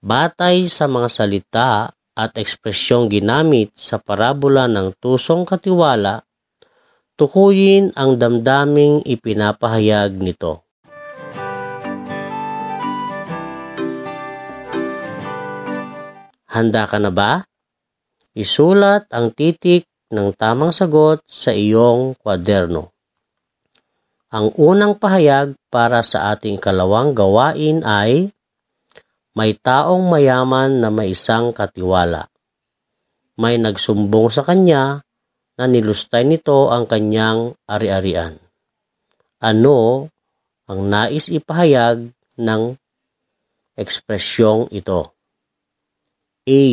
batay 0.00 0.64
sa 0.72 0.88
mga 0.88 1.08
salita 1.12 1.68
at 2.16 2.32
ekspresyong 2.40 3.12
ginamit 3.12 3.76
sa 3.76 4.00
parabola 4.00 4.64
ng 4.64 4.96
tusong 4.96 5.44
katiwala, 5.44 6.24
tukuyin 7.20 7.92
ang 8.00 8.16
damdaming 8.16 9.04
ipinapahayag 9.04 10.16
nito. 10.16 10.64
Handa 16.48 16.88
ka 16.88 16.96
na 16.96 17.12
ba? 17.12 17.44
Isulat 18.32 19.04
ang 19.12 19.36
titik 19.36 19.84
ng 20.08 20.32
tamang 20.32 20.72
sagot 20.72 21.20
sa 21.28 21.52
iyong 21.52 22.16
kwaderno. 22.16 22.88
Ang 24.32 24.56
unang 24.56 24.96
pahayag 24.96 25.52
para 25.68 26.00
sa 26.00 26.32
ating 26.32 26.56
kalawang 26.56 27.12
gawain 27.12 27.84
ay 27.84 28.32
may 29.36 29.52
taong 29.60 30.08
mayaman 30.08 30.80
na 30.80 30.88
may 30.88 31.12
isang 31.12 31.52
katiwala. 31.52 32.32
May 33.36 33.60
nagsumbong 33.60 34.32
sa 34.32 34.40
kanya 34.40 35.04
na 35.60 35.68
nilustay 35.68 36.24
nito 36.24 36.72
ang 36.72 36.88
kanyang 36.88 37.52
ari-arian. 37.68 38.40
Ano 39.44 40.08
ang 40.64 40.88
nais 40.88 41.28
ipahayag 41.28 42.08
ng 42.40 42.62
ekspresyong 43.76 44.72
ito? 44.72 45.12
A. 46.48 46.64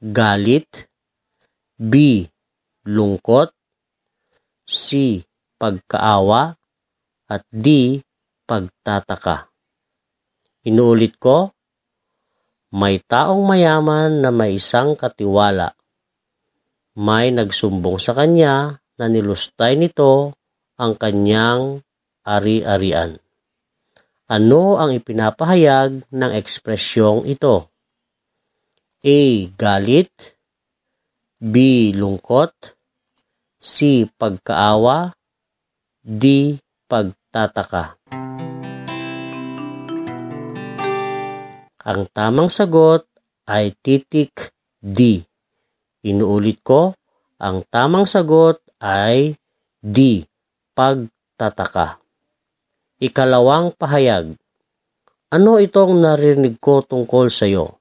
Galit 0.00 0.88
B. 1.76 2.24
Lungkot 2.88 3.52
C. 4.64 5.20
Pagkaawa 5.60 6.56
at 7.28 7.44
D. 7.52 8.00
Pagtataka. 8.48 9.52
Inuulit 10.64 11.20
ko, 11.20 11.52
may 12.72 13.04
taong 13.04 13.44
mayaman 13.44 14.24
na 14.24 14.32
may 14.32 14.56
isang 14.56 14.96
katiwala 14.96 15.76
may 16.94 17.34
nagsumbong 17.34 17.98
sa 17.98 18.14
kanya 18.14 18.78
na 18.94 19.10
nilustay 19.10 19.74
nito 19.74 20.34
ang 20.78 20.94
kanyang 20.94 21.82
ari-arian. 22.22 23.18
Ano 24.30 24.80
ang 24.80 24.94
ipinapahayag 24.94 26.08
ng 26.08 26.30
ekspresyong 26.38 27.28
ito? 27.28 27.68
A. 29.04 29.20
Galit 29.52 30.10
B. 31.36 31.92
Lungkot 31.92 32.54
C. 33.60 34.08
Pagkaawa 34.08 35.12
D. 36.00 36.56
Pagtataka 36.88 38.00
Ang 41.84 42.00
tamang 42.16 42.48
sagot 42.48 43.04
ay 43.44 43.76
titik 43.84 44.56
D. 44.80 45.20
Inuulit 46.04 46.60
ko, 46.60 46.92
ang 47.40 47.64
tamang 47.72 48.04
sagot 48.04 48.60
ay 48.76 49.40
D. 49.80 50.28
Pagtataka. 50.76 51.96
Ikalawang 53.00 53.72
pahayag. 53.72 54.36
Ano 55.32 55.56
itong 55.56 56.04
narinig 56.04 56.60
ko 56.60 56.84
tungkol 56.84 57.32
sa 57.32 57.48
iyo? 57.48 57.80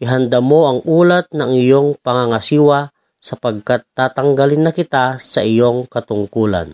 Ihanda 0.00 0.38
mo 0.40 0.70
ang 0.70 0.80
ulat 0.86 1.28
ng 1.34 1.52
iyong 1.52 1.98
pangangasiwa 2.00 2.94
sapagkat 3.20 3.84
tatanggalin 3.92 4.64
na 4.64 4.72
kita 4.72 5.20
sa 5.20 5.44
iyong 5.44 5.84
katungkulan. 5.90 6.72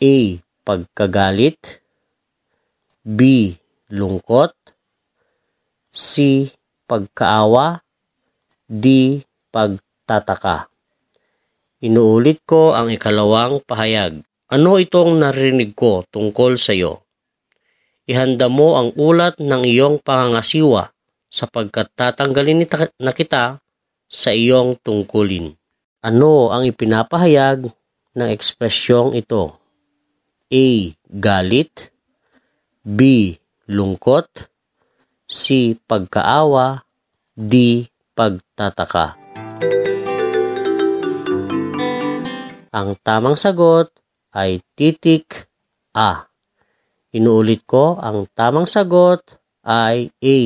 A. 0.00 0.16
Pagkagalit 0.64 1.82
B. 3.04 3.52
Lungkot 3.92 4.54
C. 5.92 6.46
Pagkaawa 6.88 7.84
di 8.70 9.18
pagtataka. 9.50 10.70
Inuulit 11.82 12.46
ko 12.46 12.70
ang 12.70 12.94
ikalawang 12.94 13.58
pahayag. 13.66 14.22
Ano 14.46 14.78
itong 14.78 15.18
narinig 15.18 15.74
ko 15.74 16.06
tungkol 16.06 16.54
sa 16.54 16.70
iyo? 16.70 17.02
Ihanda 18.06 18.46
mo 18.46 18.78
ang 18.78 18.94
ulat 18.94 19.42
ng 19.42 19.66
iyong 19.66 19.98
pangangasiwa 19.98 20.94
sapagkat 21.30 21.90
tatanggalin 21.98 22.66
na 22.98 23.10
kita 23.10 23.58
sa 24.06 24.30
iyong 24.30 24.78
tungkulin. 24.82 25.54
Ano 26.02 26.54
ang 26.54 26.62
ipinapahayag 26.66 27.70
ng 28.14 28.28
ekspresyong 28.30 29.18
ito? 29.18 29.58
A. 30.50 30.66
Galit 31.10 31.90
B. 32.82 33.34
Lungkot 33.70 34.50
C. 35.30 35.74
Pagkaawa 35.86 36.82
D 37.38 37.86
pagtataka. 38.20 39.16
Ang 42.68 42.92
tamang 43.00 43.40
sagot 43.40 43.88
ay 44.36 44.60
titik 44.76 45.48
A. 45.96 46.28
Inuulit 47.16 47.64
ko, 47.64 47.96
ang 47.96 48.28
tamang 48.36 48.68
sagot 48.68 49.24
ay 49.64 50.12
A. 50.20 50.38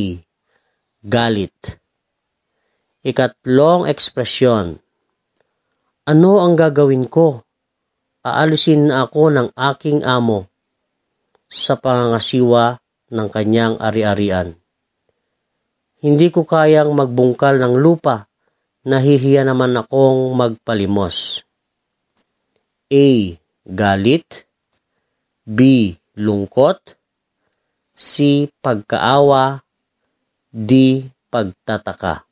Galit. 1.03 1.83
Ikatlong 3.03 3.91
ekspresyon. 3.91 4.79
Ano 6.07 6.31
ang 6.47 6.55
gagawin 6.55 7.11
ko? 7.11 7.43
Aalisin 8.23 8.95
ako 8.95 9.35
ng 9.35 9.49
aking 9.59 10.07
amo 10.07 10.47
sa 11.51 11.75
pangangasiwa 11.75 12.79
ng 13.11 13.29
kanyang 13.35 13.77
ari-arian. 13.83 14.63
Hindi 16.05 16.29
ko 16.29 16.45
kayang 16.45 16.93
magbungkal 16.93 17.57
ng 17.64 17.81
lupa. 17.81 18.29
Nahihiya 18.85 19.49
naman 19.49 19.73
akong 19.73 20.37
magpalimos. 20.37 21.40
A. 22.93 23.33
Galit 23.64 24.45
B. 25.49 25.97
Lungkot 26.21 27.01
C. 27.97 28.45
Pagkaawa 28.61 29.64
D. 30.53 31.01
Pagtataka 31.33 32.29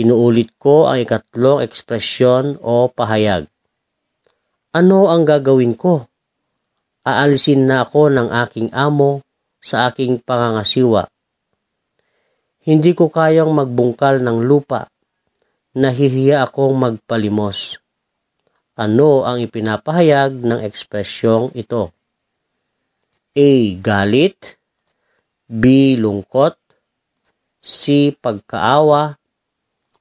Inuulit 0.00 0.56
ko 0.56 0.88
ang 0.88 1.04
ikatlong 1.04 1.60
ekspresyon 1.60 2.64
o 2.64 2.88
pahayag. 2.88 3.44
Ano 4.72 5.12
ang 5.12 5.28
gagawin 5.28 5.76
ko? 5.76 6.08
Aalisin 7.04 7.68
na 7.68 7.84
ako 7.84 8.08
ng 8.08 8.32
aking 8.32 8.72
amo 8.72 9.20
sa 9.60 9.92
aking 9.92 10.24
pangangasiwa 10.24 11.13
hindi 12.64 12.96
ko 12.96 13.12
kayang 13.12 13.52
magbungkal 13.52 14.24
ng 14.24 14.40
lupa. 14.40 14.88
Nahihiya 15.76 16.48
akong 16.48 16.72
magpalimos. 16.80 17.76
Ano 18.74 19.28
ang 19.28 19.38
ipinapahayag 19.38 20.32
ng 20.40 20.64
ekspresyong 20.64 21.52
ito? 21.52 21.92
A. 23.36 23.52
Galit 23.78 24.56
B. 25.44 25.94
Lungkot 26.00 26.56
C. 27.60 28.10
Pagkaawa 28.16 29.20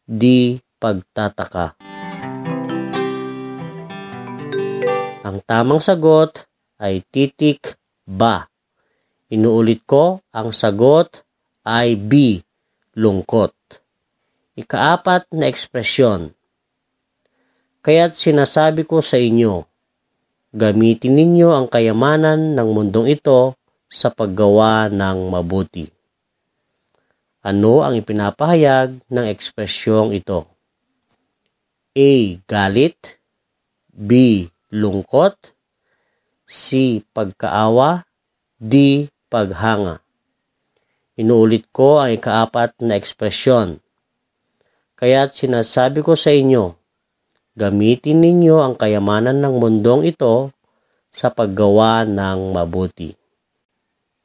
D. 0.08 0.56
Pagtataka 0.80 1.76
Ang 5.24 5.38
tamang 5.48 5.80
sagot 5.84 6.48
ay 6.80 7.04
titik 7.08 7.80
ba. 8.04 8.48
Inuulit 9.32 9.88
ko, 9.88 10.20
ang 10.36 10.52
sagot 10.52 11.24
ay 11.64 11.96
B. 11.96 12.44
Lungkot. 12.94 13.58
Ikaapat 14.54 15.26
na 15.34 15.50
ekspresyon. 15.50 16.30
Kaya't 17.82 18.14
sinasabi 18.14 18.86
ko 18.86 19.02
sa 19.02 19.18
inyo, 19.18 19.66
gamitin 20.54 21.18
ninyo 21.18 21.50
ang 21.58 21.66
kayamanan 21.74 22.54
ng 22.54 22.70
mundong 22.70 23.10
ito 23.10 23.58
sa 23.90 24.14
paggawa 24.14 24.94
ng 24.94 25.26
mabuti. 25.26 25.90
Ano 27.42 27.82
ang 27.82 27.98
ipinapahayag 27.98 29.10
ng 29.10 29.26
ekspresyong 29.26 30.14
ito? 30.14 30.46
A. 31.98 32.38
Galit 32.46 33.18
B. 33.90 34.46
Lungkot 34.70 35.34
C. 36.46 37.02
Pagkaawa 37.10 38.06
D. 38.62 39.10
Paghanga 39.34 40.03
Inuulit 41.14 41.70
ko 41.70 42.02
ang 42.02 42.18
ikaapat 42.18 42.82
na 42.82 42.98
ekspresyon. 42.98 43.78
Kaya't 44.98 45.36
sinasabi 45.38 46.02
ko 46.02 46.18
sa 46.18 46.34
inyo, 46.34 46.74
gamitin 47.54 48.18
ninyo 48.18 48.58
ang 48.66 48.74
kayamanan 48.74 49.38
ng 49.38 49.62
mundong 49.62 50.10
ito 50.10 50.50
sa 51.14 51.30
paggawa 51.30 52.10
ng 52.10 52.58
mabuti. 52.58 53.14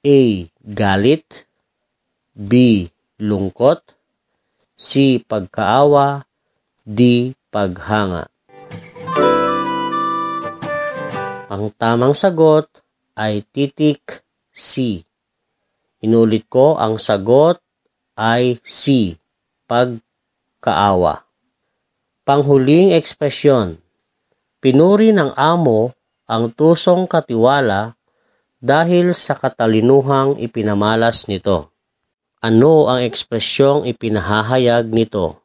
A. 0.01 0.21
Galit 0.65 1.45
B. 2.33 2.87
Lungkot 3.21 3.83
C. 4.79 5.21
Pagkaawa 5.21 6.25
D. 6.87 7.35
Paghanga 7.53 8.31
Ang 11.49 11.73
tamang 11.75 12.15
sagot 12.15 12.71
ay 13.19 13.43
titik 13.51 14.23
C. 14.55 15.03
Inulit 15.99 16.47
ko, 16.47 16.79
ang 16.79 17.03
sagot 17.03 17.59
ay 18.15 18.63
C. 18.63 19.15
Pagkaawa. 19.67 21.27
Panghuling 22.23 22.95
ekspresyon. 22.95 23.83
Pinuri 24.63 25.11
ng 25.11 25.35
amo 25.35 25.95
ang 26.31 26.51
tusong 26.55 27.11
katiwala 27.11 27.99
dahil 28.59 29.15
sa 29.15 29.35
katalinuhang 29.39 30.39
ipinamalas 30.39 31.27
nito. 31.27 31.71
Ano 32.39 32.87
ang 32.87 33.03
ekspresyong 33.03 33.87
ipinahahayag 33.91 34.91
nito? 34.91 35.43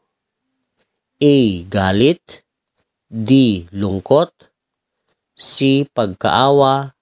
A. 1.17 1.37
Galit 1.65 2.45
D. 3.09 3.63
Lungkot 3.73 4.29
C. 5.33 5.85
Pagkaawa 5.89 6.93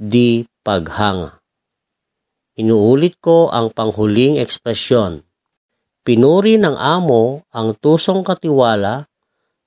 D. 0.00 0.44
Paghanga 0.64 1.45
Inuulit 2.56 3.20
ko 3.20 3.52
ang 3.52 3.68
panghuling 3.68 4.40
ekspresyon. 4.40 5.20
Pinuri 6.00 6.56
ng 6.56 6.72
amo 6.72 7.44
ang 7.52 7.76
tusong 7.76 8.24
katiwala 8.24 9.04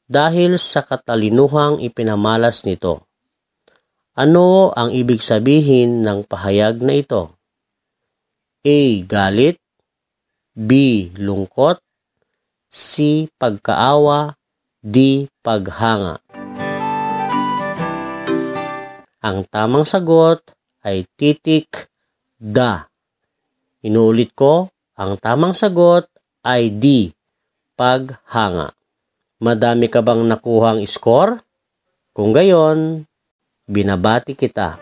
dahil 0.10 0.58
sa 0.58 0.82
katalinuhang 0.82 1.86
ipinamalas 1.86 2.66
nito. 2.66 3.06
Ano 4.18 4.74
ang 4.74 4.90
ibig 4.90 5.22
sabihin 5.22 6.02
ng 6.02 6.26
pahayag 6.26 6.82
na 6.82 6.98
ito? 6.98 7.38
A. 8.66 8.80
Galit 9.06 9.62
B. 10.58 11.08
Lungkot 11.14 11.78
C. 12.74 13.30
Pagkaawa 13.38 14.34
D. 14.82 15.30
Paghanga 15.46 16.18
Ang 19.22 19.46
tamang 19.46 19.86
sagot 19.86 20.42
ay 20.82 21.06
titik 21.14 21.90
da. 22.40 22.88
Inuulit 23.84 24.32
ko, 24.32 24.72
ang 24.96 25.20
tamang 25.20 25.52
sagot 25.52 26.08
ay 26.44 26.72
D, 26.72 27.12
paghanga. 27.76 28.72
Madami 29.44 29.92
ka 29.92 30.00
bang 30.00 30.24
nakuhang 30.24 30.84
score? 30.88 31.40
Kung 32.16 32.36
gayon, 32.36 33.08
binabati 33.68 34.36
kita. 34.36 34.80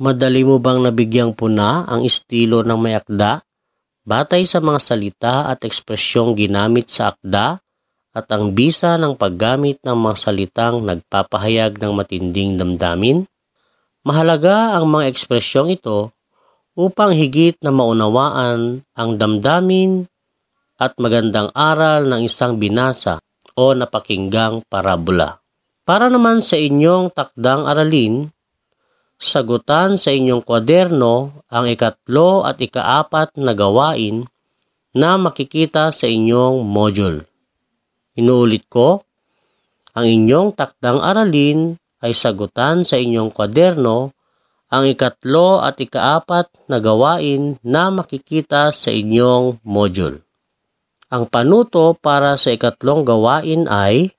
Madali 0.00 0.42
mo 0.48 0.56
bang 0.56 0.80
nabigyang 0.80 1.36
puna 1.36 1.84
ang 1.84 2.02
estilo 2.08 2.64
ng 2.64 2.78
may 2.80 2.96
akda? 2.96 3.44
Batay 4.00 4.48
sa 4.48 4.64
mga 4.64 4.80
salita 4.80 5.34
at 5.52 5.60
ekspresyong 5.60 6.32
ginamit 6.32 6.88
sa 6.88 7.12
akda 7.12 7.60
at 8.10 8.26
ang 8.32 8.56
bisa 8.56 8.96
ng 8.96 9.14
paggamit 9.14 9.78
ng 9.84 9.94
mga 9.94 10.16
salitang 10.16 10.82
nagpapahayag 10.82 11.76
ng 11.78 11.92
matinding 11.94 12.56
damdamin, 12.56 13.28
mahalaga 14.02 14.74
ang 14.74 14.88
mga 14.88 15.04
ekspresyong 15.12 15.76
ito 15.76 16.10
upang 16.74 17.12
higit 17.12 17.60
na 17.60 17.70
maunawaan 17.70 18.80
ang 18.96 19.10
damdamin 19.20 20.08
at 20.80 20.96
magandang 20.96 21.52
aral 21.52 22.08
ng 22.08 22.24
isang 22.24 22.56
binasa 22.56 23.20
o 23.52 23.76
napakinggang 23.76 24.64
parabola. 24.64 25.36
Para 25.84 26.08
naman 26.08 26.40
sa 26.40 26.56
inyong 26.56 27.12
takdang 27.12 27.68
aralin, 27.68 28.32
sagutan 29.20 30.00
sa 30.00 30.10
inyong 30.10 30.40
kwaderno 30.40 31.44
ang 31.52 31.68
ikatlo 31.68 32.48
at 32.48 32.56
ikaapat 32.56 33.36
na 33.36 33.52
gawain 33.52 34.24
na 34.96 35.20
makikita 35.20 35.92
sa 35.92 36.08
inyong 36.08 36.64
module. 36.64 37.28
Inuulit 38.16 38.66
ko, 38.66 39.04
ang 39.92 40.06
inyong 40.08 40.56
takdang 40.56 40.98
aralin 41.04 41.76
ay 42.00 42.16
sagutan 42.16 42.82
sa 42.82 42.96
inyong 42.96 43.28
kwaderno 43.30 44.16
ang 44.70 44.88
ikatlo 44.88 45.60
at 45.60 45.76
ikaapat 45.82 46.46
na 46.70 46.80
gawain 46.80 47.58
na 47.60 47.92
makikita 47.92 48.72
sa 48.72 48.88
inyong 48.88 49.60
module. 49.66 50.24
Ang 51.10 51.26
panuto 51.26 51.98
para 51.98 52.38
sa 52.38 52.54
ikatlong 52.54 53.02
gawain 53.02 53.66
ay 53.66 54.14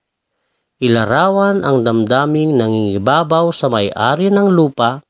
ilarawan 0.81 1.61
ang 1.61 1.85
damdaming 1.85 2.57
nangingibabaw 2.57 3.53
sa 3.53 3.69
may-ari 3.69 4.33
ng 4.33 4.49
lupa 4.49 5.05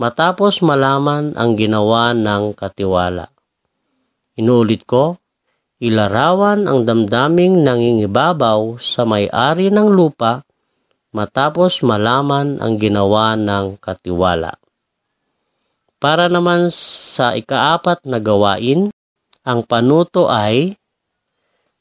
matapos 0.00 0.64
malaman 0.64 1.36
ang 1.36 1.52
ginawa 1.52 2.16
ng 2.16 2.56
katiwala. 2.56 3.28
Inuulit 4.40 4.88
ko, 4.88 5.20
ilarawan 5.84 6.64
ang 6.64 6.88
damdaming 6.88 7.60
nangingibabaw 7.60 8.80
sa 8.80 9.04
may-ari 9.04 9.68
ng 9.68 9.92
lupa 9.92 10.40
matapos 11.12 11.84
malaman 11.84 12.56
ang 12.64 12.80
ginawa 12.80 13.36
ng 13.36 13.76
katiwala. 13.76 14.56
Para 16.00 16.32
naman 16.32 16.72
sa 16.72 17.36
ikaapat 17.36 18.08
na 18.08 18.16
gawain, 18.16 18.88
ang 19.44 19.60
panuto 19.68 20.32
ay 20.32 20.74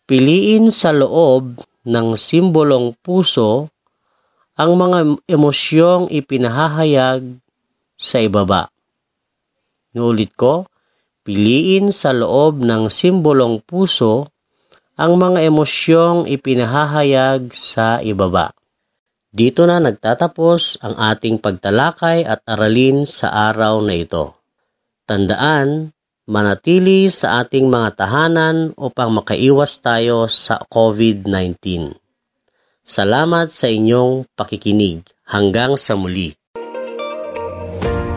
piliin 0.04 0.68
sa 0.68 0.92
loob 0.92 1.71
ng 1.88 2.14
simbolong 2.14 2.94
puso 3.02 3.70
ang 4.60 4.78
mga 4.78 5.18
emosyong 5.26 6.12
ipinahahayag 6.14 7.42
sa 7.98 8.18
ibaba. 8.22 8.70
Nulit 9.98 10.34
ko, 10.38 10.70
piliin 11.26 11.90
sa 11.90 12.14
loob 12.14 12.62
ng 12.62 12.90
simbolong 12.90 13.62
puso 13.62 14.30
ang 15.00 15.18
mga 15.18 15.50
emosyong 15.50 16.30
ipinahahayag 16.30 17.50
sa 17.56 17.98
ibaba. 18.06 18.54
Dito 19.32 19.64
na 19.64 19.80
nagtatapos 19.80 20.84
ang 20.84 20.94
ating 21.00 21.40
pagtalakay 21.40 22.28
at 22.28 22.44
aralin 22.44 23.08
sa 23.08 23.50
araw 23.50 23.80
na 23.80 23.96
ito. 23.96 24.36
Tandaan, 25.08 25.96
manatili 26.30 27.10
sa 27.10 27.42
ating 27.42 27.66
mga 27.66 28.06
tahanan 28.06 28.76
upang 28.78 29.10
makaiwas 29.10 29.82
tayo 29.82 30.30
sa 30.30 30.62
COVID-19. 30.70 31.94
Salamat 32.82 33.48
sa 33.50 33.70
inyong 33.70 34.28
pakikinig. 34.34 35.06
Hanggang 35.32 35.80
sa 35.80 35.96
muli. 35.96 36.36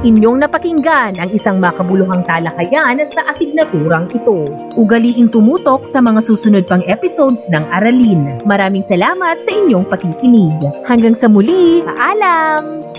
Inyong 0.05 0.37
napakinggan 0.37 1.17
ang 1.17 1.31
isang 1.33 1.57
makabuluhang 1.57 2.27
talakayan 2.29 3.01
sa 3.09 3.25
asignaturang 3.25 4.11
ito. 4.13 4.45
Ugaliing 4.77 5.33
tumutok 5.33 5.89
sa 5.89 6.05
mga 6.05 6.21
susunod 6.21 6.69
pang 6.69 6.85
episodes 6.85 7.49
ng 7.49 7.65
Aralin. 7.73 8.37
Maraming 8.45 8.85
salamat 8.85 9.41
sa 9.41 9.57
inyong 9.57 9.89
pakikinig. 9.89 10.61
Hanggang 10.85 11.17
sa 11.17 11.33
muli, 11.33 11.81
paalam! 11.89 12.94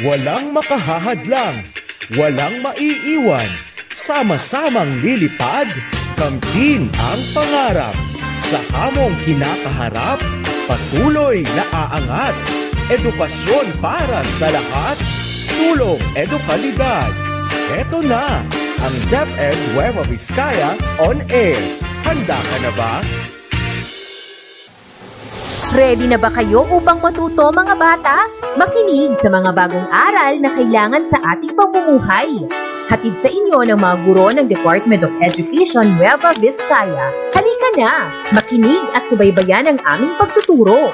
Walang 0.00 0.56
makahahadlang, 0.56 1.68
walang 2.16 2.64
maiiwan, 2.64 3.52
sama-samang 3.92 5.04
lilipad, 5.04 5.68
kamtin 6.16 6.88
ang 6.96 7.20
pangarap. 7.36 7.92
Sa 8.48 8.56
hamong 8.72 9.12
kinakaharap, 9.28 10.16
patuloy 10.64 11.44
na 11.44 11.64
aangat. 11.76 12.32
Edukasyon 12.88 13.68
para 13.84 14.24
sa 14.40 14.48
lahat, 14.48 14.96
sulong 15.60 16.00
edukalidad. 16.16 17.12
Ito 17.76 18.00
na 18.00 18.40
ang 18.80 18.96
DepEd 19.12 19.76
Nueva 19.76 20.08
Vizcaya 20.08 20.72
on 21.04 21.20
air. 21.28 21.60
Handa 22.08 22.40
ka 22.40 22.56
na 22.64 22.72
ba? 22.72 22.94
Ready 25.72 26.04
na 26.04 26.20
ba 26.20 26.28
kayo 26.28 26.68
upang 26.68 27.00
matuto 27.00 27.48
mga 27.48 27.72
bata? 27.80 28.28
Makinig 28.60 29.16
sa 29.16 29.32
mga 29.32 29.56
bagong 29.56 29.88
aral 29.88 30.36
na 30.36 30.52
kailangan 30.52 31.00
sa 31.00 31.16
ating 31.32 31.56
pamumuhay. 31.56 32.44
Hatid 32.92 33.16
sa 33.16 33.32
inyo 33.32 33.64
ng 33.64 33.80
mga 33.80 33.96
guro 34.04 34.28
ng 34.36 34.52
Department 34.52 35.00
of 35.00 35.16
Education 35.24 35.96
Nueva 35.96 36.36
Vizcaya. 36.36 37.08
Halika 37.32 37.68
na! 37.80 38.12
Makinig 38.36 38.84
at 38.92 39.08
subaybayan 39.08 39.64
ang 39.64 39.80
aming 39.88 40.12
pagtuturo. 40.20 40.92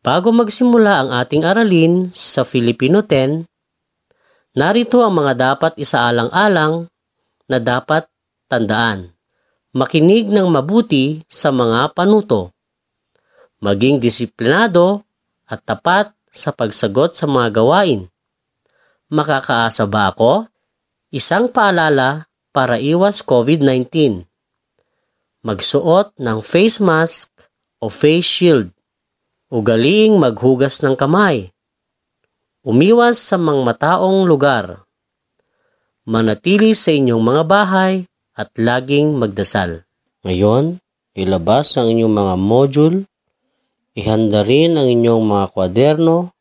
Bago 0.04 0.36
magsimula 0.36 1.08
ang 1.08 1.10
ating 1.16 1.48
aralin 1.48 2.12
sa 2.12 2.44
Filipino 2.44 3.00
10, 3.00 3.48
narito 4.60 5.00
ang 5.00 5.16
mga 5.16 5.56
dapat 5.56 5.80
isaalang-alang 5.80 6.92
na 7.48 7.58
dapat 7.64 8.12
tandaan. 8.52 9.16
Makinig 9.72 10.28
ng 10.28 10.52
mabuti 10.52 11.24
sa 11.32 11.56
mga 11.56 11.96
panuto 11.96 12.52
maging 13.62 14.02
disiplinado 14.02 15.06
at 15.46 15.62
tapat 15.62 16.10
sa 16.34 16.50
pagsagot 16.50 17.14
sa 17.14 17.30
mga 17.30 17.62
gawain. 17.62 18.10
Makakaasa 19.14 19.86
ba 19.86 20.10
ako? 20.10 20.50
Isang 21.14 21.54
paalala 21.54 22.26
para 22.50 22.82
iwas 22.82 23.22
COVID-19. 23.22 24.26
Magsuot 25.42 26.18
ng 26.22 26.40
face 26.46 26.78
mask 26.82 27.34
o 27.82 27.90
face 27.90 28.26
shield. 28.26 28.70
Ugaliing 29.52 30.22
maghugas 30.22 30.80
ng 30.86 30.96
kamay. 30.96 31.50
Umiwas 32.62 33.18
sa 33.18 33.42
mga 33.42 33.62
mataong 33.66 34.24
lugar. 34.30 34.86
Manatili 36.06 36.78
sa 36.78 36.94
inyong 36.94 37.22
mga 37.22 37.44
bahay 37.50 37.94
at 38.38 38.54
laging 38.58 39.18
magdasal. 39.18 39.84
Ngayon, 40.24 40.78
ilabas 41.18 41.74
ang 41.76 41.90
inyong 41.90 42.14
mga 42.14 42.36
module 42.38 42.98
Ihanda 43.92 44.48
rin 44.48 44.80
ang 44.80 44.88
inyong 44.88 45.20
mga 45.28 45.46
kwaderno, 45.52 46.32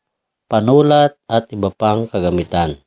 panulat 0.47 1.19
at 1.27 1.51
iba 1.51 1.67
pang 1.67 2.07
kagamitan. 2.07 2.79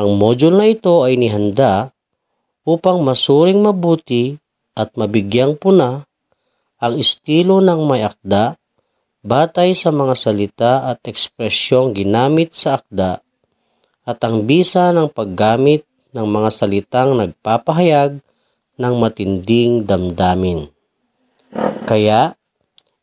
Ang 0.00 0.16
module 0.16 0.56
na 0.56 0.64
ito 0.64 1.04
ay 1.04 1.20
nihanda 1.20 1.92
upang 2.64 3.04
masuring 3.04 3.60
mabuti 3.60 4.40
at 4.72 4.96
mabigyang 4.96 5.60
puna 5.60 6.08
ang 6.80 6.96
estilo 6.96 7.60
ng 7.60 7.84
may 7.84 8.00
akda 8.00 8.56
batay 9.20 9.76
sa 9.76 9.92
mga 9.92 10.14
salita 10.16 10.72
at 10.88 11.04
ekspresyong 11.04 11.92
ginamit 11.92 12.56
sa 12.56 12.80
akda 12.80 13.20
at 14.08 14.18
ang 14.24 14.48
bisa 14.48 14.88
ng 14.96 15.12
paggamit 15.12 15.84
ng 16.16 16.24
mga 16.24 16.48
salitang 16.48 17.20
nagpapahayag 17.20 18.24
ng 18.80 18.94
matinding 18.96 19.84
damdamin. 19.84 20.72
Kaya, 21.84 22.32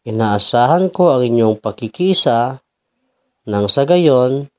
inaasahan 0.02 0.90
ko 0.90 1.14
ang 1.14 1.30
inyong 1.30 1.62
pakikisa 1.62 2.58
nang 3.46 3.70
sa 3.70 3.86
gayon, 3.86 4.50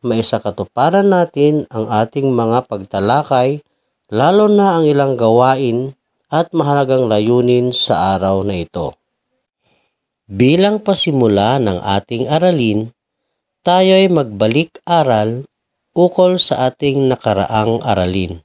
maisakatuparan 0.00 1.08
natin 1.08 1.68
ang 1.68 1.88
ating 1.88 2.32
mga 2.32 2.66
pagtalakay 2.68 3.60
lalo 4.10 4.50
na 4.50 4.80
ang 4.80 4.84
ilang 4.88 5.14
gawain 5.14 5.94
at 6.30 6.50
mahalagang 6.54 7.06
layunin 7.10 7.70
sa 7.74 8.16
araw 8.16 8.42
na 8.42 8.62
ito. 8.62 8.94
Bilang 10.30 10.78
pasimula 10.82 11.58
ng 11.58 11.82
ating 11.82 12.30
aralin, 12.30 12.86
tayo 13.66 13.90
ay 13.98 14.06
magbalik-aral 14.06 15.42
ukol 15.90 16.38
sa 16.38 16.70
ating 16.70 17.10
nakaraang 17.10 17.82
aralin. 17.82 18.38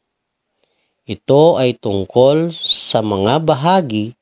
Ito 1.05 1.61
ay 1.61 1.77
tungkol 1.77 2.49
sa 2.57 3.05
mga 3.05 3.37
bahagi 3.45 4.17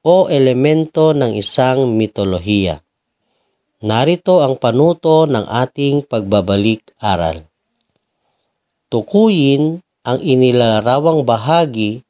o 0.00 0.32
elemento 0.32 1.12
ng 1.12 1.36
isang 1.36 1.92
mitolohiya. 1.92 2.80
Narito 3.82 4.46
ang 4.46 4.62
panuto 4.62 5.26
ng 5.26 5.42
ating 5.42 6.06
pagbabalik-aral. 6.06 7.42
Tukuyin 8.86 9.82
ang 10.06 10.18
inilarawang 10.22 11.26
bahagi 11.26 12.06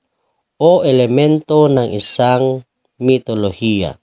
o 0.61 0.85
elemento 0.85 1.73
ng 1.73 1.89
isang 1.97 2.61
mitolohiya. 3.01 3.97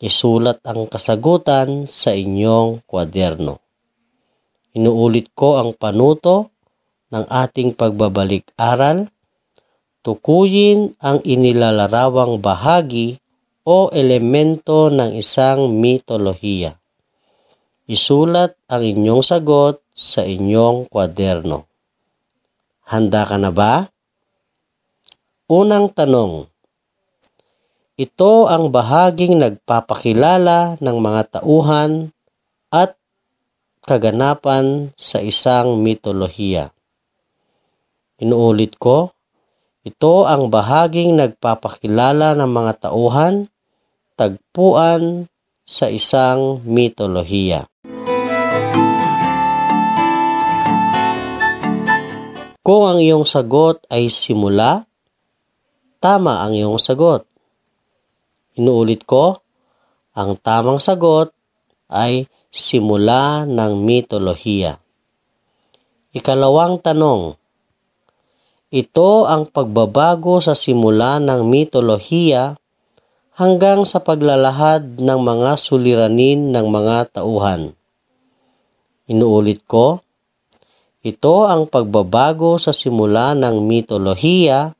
Isulat 0.00 0.64
ang 0.64 0.88
kasagutan 0.88 1.84
sa 1.84 2.16
inyong 2.16 2.80
kwaderno. 2.88 3.60
Inuulit 4.72 5.36
ko 5.36 5.60
ang 5.60 5.76
panuto 5.76 6.48
ng 7.12 7.28
ating 7.28 7.76
pagbabalik-aral 7.76 9.04
tukuyin 10.00 10.96
ang 11.04 11.20
inilalarawang 11.28 12.40
bahagi 12.40 13.20
o 13.64 13.92
elemento 13.92 14.88
ng 14.88 15.16
isang 15.16 15.68
mitolohiya. 15.68 16.80
Isulat 17.90 18.54
ang 18.70 18.86
inyong 18.86 19.20
sagot 19.20 19.82
sa 19.90 20.22
inyong 20.22 20.86
kwaderno. 20.86 21.66
Handa 22.86 23.26
ka 23.26 23.36
na 23.36 23.50
ba? 23.50 23.90
Unang 25.50 25.90
tanong. 25.90 26.46
Ito 28.00 28.48
ang 28.48 28.72
bahaging 28.72 29.42
nagpapakilala 29.42 30.80
ng 30.80 30.96
mga 31.02 31.42
tauhan 31.42 32.14
at 32.72 32.96
kaganapan 33.84 34.94
sa 34.94 35.18
isang 35.20 35.82
mitolohiya. 35.82 36.70
Inuulit 38.22 38.78
ko, 38.78 39.12
ito 39.80 40.28
ang 40.28 40.52
bahaging 40.52 41.16
nagpapakilala 41.16 42.36
ng 42.36 42.50
mga 42.52 42.72
tauhan, 42.84 43.48
tagpuan 44.12 45.24
sa 45.64 45.88
isang 45.88 46.60
mitolohiya. 46.68 47.64
Kung 52.60 52.82
ang 52.84 53.00
iyong 53.00 53.24
sagot 53.24 53.80
ay 53.88 54.12
simula, 54.12 54.84
tama 55.96 56.44
ang 56.44 56.52
iyong 56.52 56.76
sagot. 56.76 57.24
Inuulit 58.60 59.08
ko, 59.08 59.40
Ang 60.10 60.36
tamang 60.36 60.76
sagot 60.76 61.32
ay 61.88 62.28
simula 62.52 63.48
ng 63.48 63.72
mitolohiya. 63.80 64.76
Ikalawang 66.12 66.82
tanong, 66.82 67.39
ito 68.70 69.26
ang 69.26 69.50
pagbabago 69.50 70.38
sa 70.38 70.54
simula 70.54 71.18
ng 71.18 71.42
mitolohiya 71.42 72.54
hanggang 73.34 73.82
sa 73.82 73.98
paglalahad 73.98 74.94
ng 75.02 75.18
mga 75.26 75.58
suliranin 75.58 76.54
ng 76.54 76.66
mga 76.70 77.18
tauhan. 77.18 77.74
Inuulit 79.10 79.66
ko, 79.66 79.98
ito 81.02 81.50
ang 81.50 81.66
pagbabago 81.66 82.62
sa 82.62 82.70
simula 82.70 83.34
ng 83.34 83.58
mitolohiya 83.58 84.70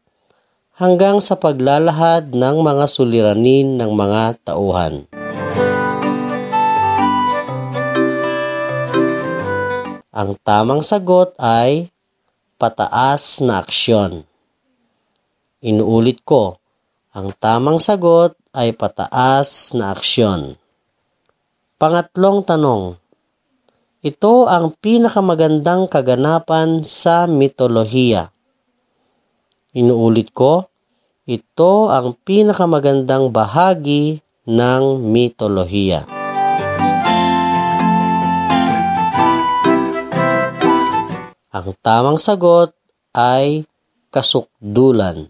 hanggang 0.78 1.18
sa 1.18 1.34
paglalahad 1.34 2.30
ng 2.30 2.56
mga 2.62 2.86
suliranin 2.86 3.74
ng 3.74 3.90
mga 3.90 4.54
tauhan. 4.54 5.10
Ang 10.14 10.38
tamang 10.46 10.86
sagot 10.86 11.34
ay 11.42 11.90
pataas 12.60 13.40
na 13.40 13.64
aksyon. 13.64 14.28
Inuulit 15.64 16.20
ko, 16.20 16.60
ang 17.16 17.32
tamang 17.40 17.80
sagot 17.80 18.36
ay 18.52 18.76
pataas 18.76 19.72
na 19.72 19.96
aksyon. 19.96 20.60
Pangatlong 21.80 22.44
tanong, 22.44 23.00
ito 24.04 24.44
ang 24.44 24.76
pinakamagandang 24.76 25.88
kaganapan 25.88 26.84
sa 26.84 27.24
mitolohiya. 27.24 28.28
Inuulit 29.72 30.36
ko, 30.36 30.68
ito 31.24 31.88
ang 31.88 32.12
pinakamagandang 32.20 33.32
bahagi 33.32 34.20
ng 34.44 35.00
mitolohiya. 35.00 36.19
Ang 41.50 41.74
tamang 41.82 42.22
sagot 42.22 42.70
ay 43.10 43.66
kasukdulan. 44.14 45.26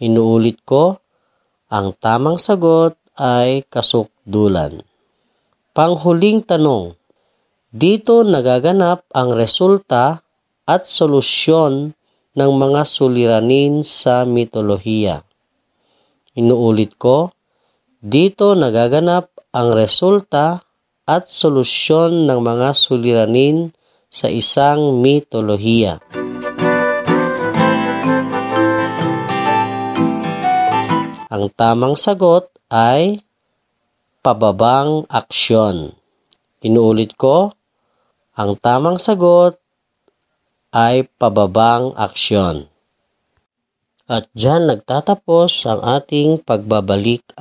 Inuulit 0.00 0.64
ko, 0.64 0.96
ang 1.68 1.92
tamang 1.92 2.40
sagot 2.40 2.96
ay 3.20 3.60
kasukdulan. 3.68 4.80
Panghuling 5.76 6.40
tanong, 6.40 6.96
dito 7.68 8.24
nagaganap 8.24 9.04
ang 9.12 9.36
resulta 9.36 10.24
at 10.64 10.88
solusyon 10.88 11.92
ng 12.32 12.50
mga 12.56 12.88
suliranin 12.88 13.84
sa 13.84 14.24
mitolohiya. 14.24 15.20
Inuulit 16.32 16.96
ko, 16.96 17.28
dito 18.00 18.56
nagaganap 18.56 19.28
ang 19.52 19.76
resulta 19.76 20.64
at 21.04 21.28
solusyon 21.28 22.24
ng 22.24 22.40
mga 22.40 22.72
suliranin 22.72 23.75
sa 24.16 24.32
isang 24.32 25.04
mitolohiya. 25.04 26.00
Ang 31.28 31.52
tamang 31.52 32.00
sagot 32.00 32.48
ay 32.72 33.20
pababang 34.24 35.04
aksyon. 35.12 35.92
Inuulit 36.64 37.12
ko, 37.20 37.52
ang 38.40 38.56
tamang 38.56 38.96
sagot 38.96 39.60
ay 40.72 41.04
pababang 41.20 41.92
aksyon. 41.92 42.72
At 44.08 44.32
dyan 44.32 44.64
nagtatapos 44.72 45.68
ang 45.68 45.84
ating 45.84 46.40
pagbabalik 46.40 47.36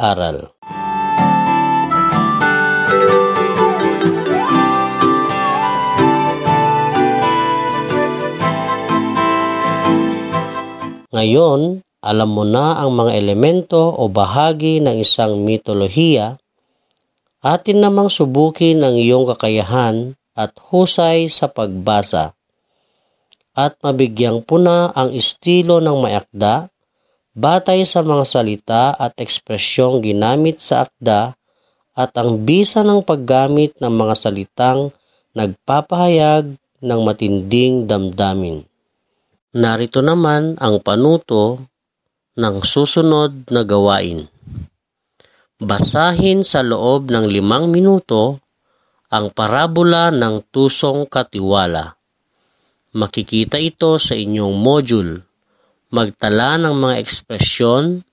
Ngayon, 11.15 11.79
alam 12.03 12.29
mo 12.35 12.43
na 12.43 12.75
ang 12.83 12.91
mga 12.91 13.15
elemento 13.15 13.79
o 13.79 14.11
bahagi 14.11 14.83
ng 14.83 14.99
isang 14.99 15.39
mitolohiya, 15.47 16.35
atin 17.39 17.79
namang 17.79 18.11
subukin 18.11 18.83
ang 18.83 18.99
iyong 18.99 19.23
kakayahan 19.31 20.19
at 20.35 20.51
husay 20.59 21.31
sa 21.31 21.47
pagbasa 21.47 22.35
at 23.55 23.79
mabigyang 23.79 24.43
puna 24.43 24.91
ang 24.91 25.15
estilo 25.15 25.79
ng 25.79 26.03
mayakda 26.03 26.67
batay 27.31 27.87
sa 27.87 28.03
mga 28.03 28.25
salita 28.27 28.83
at 28.99 29.15
ekspresyong 29.15 30.03
ginamit 30.03 30.59
sa 30.59 30.83
akda 30.83 31.31
at 31.95 32.11
ang 32.19 32.43
bisa 32.43 32.83
ng 32.83 32.99
paggamit 33.07 33.71
ng 33.79 33.87
mga 33.87 34.19
salitang 34.19 34.91
nagpapahayag 35.31 36.59
ng 36.83 36.99
matinding 37.07 37.87
damdamin. 37.87 38.67
Narito 39.55 40.03
naman 40.03 40.59
ang 40.59 40.83
panuto 40.83 41.63
ng 42.35 42.59
susunod 42.59 43.47
na 43.47 43.63
gawain. 43.63 44.27
Basahin 45.63 46.43
sa 46.43 46.59
loob 46.59 47.07
ng 47.07 47.23
limang 47.31 47.71
minuto 47.71 48.43
ang 49.07 49.31
parabola 49.31 50.11
ng 50.11 50.51
tusong 50.51 51.07
katiwala. 51.07 51.95
Makikita 52.99 53.55
ito 53.55 53.95
sa 53.95 54.11
inyong 54.11 54.59
module. 54.59 55.23
Magtala 55.87 56.59
ng 56.59 56.75
mga 56.75 56.99
ekspresyon, 56.99 58.03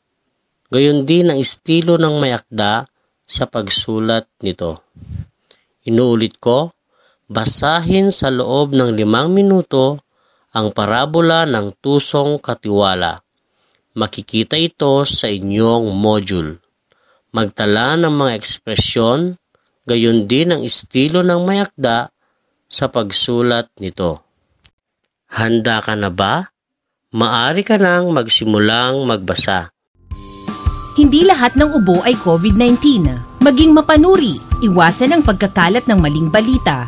gayon 0.71 1.03
din 1.03 1.27
ang 1.27 1.43
estilo 1.43 1.99
ng 1.99 2.23
mayakda 2.23 2.87
sa 3.27 3.51
pagsulat 3.51 4.31
nito. 4.47 4.79
Inuulit 5.91 6.39
ko, 6.39 6.71
basahin 7.27 8.15
sa 8.15 8.31
loob 8.31 8.79
ng 8.79 8.95
limang 8.95 9.35
minuto 9.35 9.99
ang 10.53 10.69
parabola 10.71 11.49
ng 11.49 11.81
tusong 11.81 12.37
katiwala. 12.37 13.25
Makikita 13.97 14.61
ito 14.61 15.05
sa 15.09 15.29
inyong 15.29 15.93
module. 15.97 16.61
Magtala 17.33 17.97
ng 17.97 18.13
mga 18.13 18.33
ekspresyon, 18.37 19.37
gayon 19.89 20.29
din 20.29 20.53
ang 20.53 20.61
estilo 20.61 21.25
ng 21.25 21.41
mayakda 21.45 22.13
sa 22.69 22.89
pagsulat 22.93 23.73
nito. 23.81 24.21
Handa 25.33 25.81
ka 25.81 25.97
na 25.97 26.13
ba? 26.13 26.53
Maari 27.13 27.65
ka 27.65 27.81
nang 27.81 28.13
magsimulang 28.13 29.05
magbasa. 29.09 29.73
Hindi 30.93 31.25
lahat 31.25 31.57
ng 31.57 31.73
ubo 31.81 32.05
ay 32.05 32.13
COVID-19. 32.21 33.09
Maging 33.41 33.73
mapanuri, 33.73 34.37
iwasan 34.61 35.17
ang 35.17 35.23
pagkakalat 35.25 35.89
ng 35.89 35.97
maling 35.97 36.29
balita. 36.29 36.85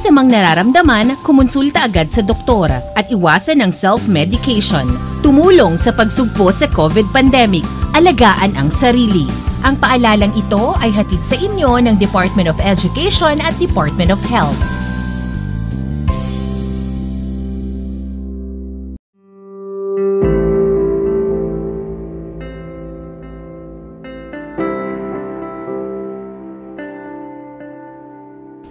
Masamang 0.00 0.32
nararamdaman, 0.32 1.12
kumonsulta 1.20 1.84
agad 1.84 2.08
sa 2.08 2.24
doktor 2.24 2.72
at 2.72 3.04
iwasan 3.12 3.60
ang 3.60 3.68
self-medication. 3.68 4.88
Tumulong 5.20 5.76
sa 5.76 5.92
pagsugpo 5.92 6.48
sa 6.48 6.64
COVID 6.72 7.12
pandemic. 7.12 7.68
Alagaan 7.92 8.56
ang 8.56 8.72
sarili. 8.72 9.28
Ang 9.60 9.76
paalalang 9.76 10.32
ito 10.32 10.72
ay 10.80 10.88
hatid 10.88 11.20
sa 11.20 11.36
inyo 11.36 11.84
ng 11.84 12.00
Department 12.00 12.48
of 12.48 12.56
Education 12.64 13.44
at 13.44 13.52
Department 13.60 14.08
of 14.08 14.24
Health. 14.24 14.56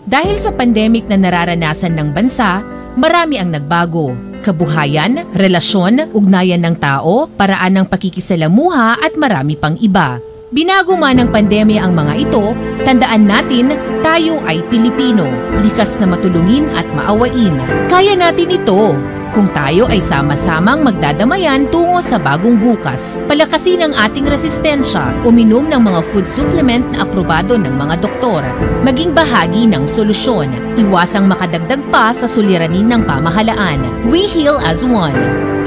Dahil 0.09 0.41
sa 0.41 0.49
pandemic 0.49 1.05
na 1.05 1.21
nararanasan 1.21 1.93
ng 1.93 2.09
bansa, 2.17 2.65
marami 2.97 3.37
ang 3.37 3.53
nagbago. 3.53 4.17
Kabuhayan, 4.41 5.29
relasyon, 5.37 6.09
ugnayan 6.17 6.65
ng 6.65 6.81
tao, 6.81 7.29
paraan 7.29 7.77
ng 7.77 7.85
pakikisalamuha 7.85 9.05
at 9.05 9.13
marami 9.13 9.53
pang 9.53 9.77
iba. 9.77 10.17
Binago 10.49 10.97
man 10.97 11.21
ng 11.21 11.29
pandemya 11.29 11.85
ang 11.85 11.93
mga 11.93 12.25
ito, 12.25 12.57
tandaan 12.81 13.29
natin 13.29 13.77
tayo 14.01 14.41
ay 14.49 14.65
Pilipino, 14.73 15.29
likas 15.61 16.01
na 16.01 16.09
matulungin 16.09 16.65
at 16.73 16.89
maawain. 16.97 17.53
Kaya 17.85 18.17
natin 18.17 18.49
ito 18.49 18.97
kung 19.35 19.51
tayo 19.51 19.85
ay 19.91 19.99
sama-samang 19.99 20.81
magdadamayan 20.81 21.67
tungo 21.67 21.99
sa 21.99 22.15
bagong 22.15 22.57
bukas. 22.57 23.19
Palakasin 23.27 23.83
ang 23.83 23.93
ating 23.93 24.25
resistensya, 24.25 25.11
uminom 25.27 25.67
ng 25.67 25.81
mga 25.83 26.01
food 26.09 26.25
supplement 26.31 26.87
na 26.93 27.03
aprobado 27.03 27.59
ng 27.59 27.73
mga 27.75 27.99
doktor, 27.99 28.41
maging 28.87 29.11
bahagi 29.11 29.67
ng 29.67 29.85
solusyon, 29.85 30.49
iwasang 30.79 31.27
makadagdag 31.27 31.83
pa 31.91 32.15
sa 32.15 32.25
suliranin 32.25 32.87
ng 32.87 33.03
pamahalaan. 33.03 33.83
We 34.07 34.29
heal 34.29 34.57
as 34.63 34.87
one. 34.87 35.17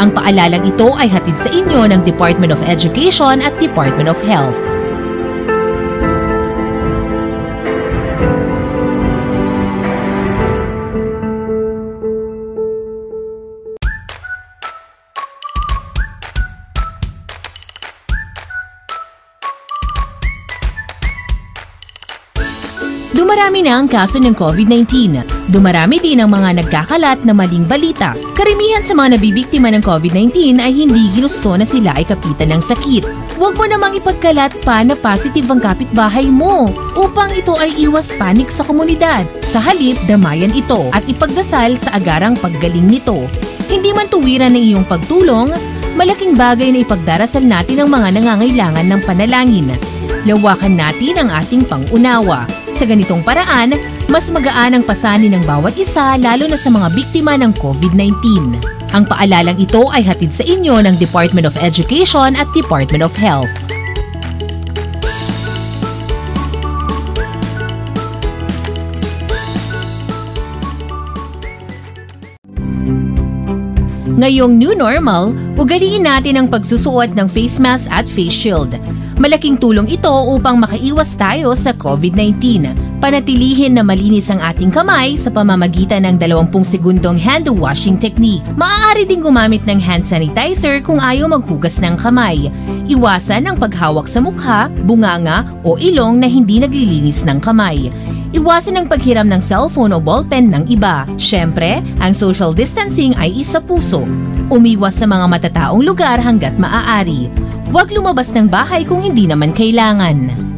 Ang 0.01 0.17
paalalang 0.17 0.65
ito 0.65 0.91
ay 0.97 1.13
hatid 1.13 1.37
sa 1.37 1.53
inyo 1.53 1.85
ng 1.85 2.03
Department 2.09 2.51
of 2.51 2.65
Education 2.65 3.45
at 3.45 3.53
Department 3.61 4.09
of 4.09 4.19
Health. 4.25 4.72
Na 23.73 23.81
ang 23.81 23.89
kaso 23.89 24.21
ng 24.21 24.37
COVID-19. 24.37 25.25
Dumarami 25.49 25.97
din 25.97 26.21
ang 26.21 26.29
mga 26.29 26.61
nagkakalat 26.61 27.25
na 27.25 27.33
maling 27.33 27.65
balita. 27.65 28.13
Karamihan 28.37 28.85
sa 28.85 28.93
mga 28.93 29.17
nabibiktima 29.17 29.73
ng 29.73 29.81
COVID-19 29.81 30.61
ay 30.61 30.77
hindi 30.77 31.09
ginusto 31.17 31.57
na 31.57 31.65
sila 31.65 31.97
ay 31.97 32.05
kapitan 32.05 32.53
ng 32.53 32.61
sakit. 32.61 33.09
Huwag 33.41 33.57
mo 33.57 33.65
namang 33.65 33.97
ipagkalat 33.97 34.53
pa 34.61 34.85
na 34.85 34.93
positive 34.93 35.49
ang 35.49 35.65
kapitbahay 35.65 36.29
mo 36.29 36.69
upang 37.01 37.33
ito 37.33 37.57
ay 37.57 37.73
iwas 37.81 38.13
panik 38.21 38.53
sa 38.53 38.61
komunidad. 38.61 39.25
Sa 39.49 39.57
halip, 39.57 39.97
damayan 40.05 40.53
ito 40.53 40.93
at 40.93 41.09
ipagdasal 41.09 41.81
sa 41.81 41.97
agarang 41.97 42.37
paggaling 42.37 42.85
nito. 42.85 43.25
Hindi 43.73 43.97
man 43.97 44.13
tuwiran 44.13 44.53
ng 44.53 44.65
iyong 44.69 44.85
pagtulong, 44.85 45.49
malaking 45.97 46.37
bagay 46.37 46.77
na 46.77 46.85
ipagdarasal 46.85 47.41
natin 47.41 47.81
ang 47.81 47.89
mga 47.89 48.21
nangangailangan 48.21 48.85
ng 48.85 49.01
panalangin. 49.09 49.73
Lawakan 50.29 50.77
natin 50.77 51.25
ang 51.25 51.33
ating 51.41 51.65
pangunawa. 51.65 52.45
Sa 52.83 52.91
ganitong 52.91 53.23
paraan, 53.23 53.79
mas 54.11 54.27
magaan 54.27 54.75
ang 54.75 54.83
pasanin 54.83 55.39
ng 55.39 55.47
bawat 55.47 55.79
isa 55.79 56.19
lalo 56.19 56.51
na 56.51 56.59
sa 56.59 56.67
mga 56.67 56.91
biktima 56.91 57.39
ng 57.39 57.55
COVID-19. 57.63 58.59
Ang 58.91 59.07
paalalang 59.07 59.55
ito 59.55 59.87
ay 59.95 60.03
hatid 60.03 60.35
sa 60.35 60.43
inyo 60.43 60.83
ng 60.83 60.99
Department 60.99 61.47
of 61.47 61.55
Education 61.63 62.35
at 62.35 62.51
Department 62.51 63.07
of 63.07 63.15
Health. 63.15 63.47
Ngayong 74.19 74.59
new 74.59 74.75
normal, 74.75 75.31
ugaliin 75.55 76.03
natin 76.03 76.35
ang 76.35 76.47
pagsusuot 76.51 77.15
ng 77.15 77.31
face 77.31 77.63
mask 77.63 77.87
at 77.95 78.11
face 78.11 78.35
shield. 78.35 78.75
Malaking 79.23 79.55
tulong 79.55 79.87
ito 79.87 80.11
upang 80.11 80.59
makaiwas 80.59 81.15
tayo 81.15 81.55
sa 81.55 81.71
COVID-19. 81.79 82.92
Panatilihin 83.03 83.75
na 83.75 83.83
malinis 83.83 84.31
ang 84.31 84.39
ating 84.39 84.71
kamay 84.71 85.19
sa 85.19 85.27
pamamagitan 85.27 86.07
ng 86.07 86.23
20 86.23 86.55
segundong 86.63 87.19
hand 87.19 87.51
washing 87.51 87.99
technique. 87.99 88.47
Maaari 88.55 89.03
din 89.03 89.19
gumamit 89.19 89.67
ng 89.67 89.83
hand 89.83 90.07
sanitizer 90.07 90.79
kung 90.79 91.03
ayaw 91.03 91.27
maghugas 91.27 91.83
ng 91.83 91.99
kamay. 91.99 92.47
Iwasan 92.87 93.51
ang 93.51 93.59
paghawak 93.59 94.07
sa 94.07 94.23
mukha, 94.23 94.71
bunganga 94.87 95.51
o 95.67 95.75
ilong 95.75 96.23
na 96.23 96.31
hindi 96.31 96.63
naglilinis 96.63 97.27
ng 97.27 97.43
kamay. 97.43 97.91
Iwasan 98.39 98.79
ang 98.79 98.87
paghiram 98.87 99.27
ng 99.27 99.43
cellphone 99.43 99.91
o 99.91 99.99
ballpen 99.99 100.55
ng 100.55 100.71
iba. 100.71 101.03
Siyempre, 101.19 101.83
ang 101.99 102.15
social 102.15 102.55
distancing 102.55 103.19
ay 103.19 103.35
isa 103.35 103.59
puso. 103.59 104.07
Umiwas 104.47 105.03
sa 105.03 105.11
mga 105.11 105.27
matataong 105.27 105.83
lugar 105.83 106.23
hanggat 106.23 106.55
maaari. 106.55 107.27
Huwag 107.75 107.91
lumabas 107.91 108.31
ng 108.31 108.47
bahay 108.47 108.87
kung 108.87 109.03
hindi 109.03 109.27
naman 109.27 109.51
kailangan. 109.51 110.52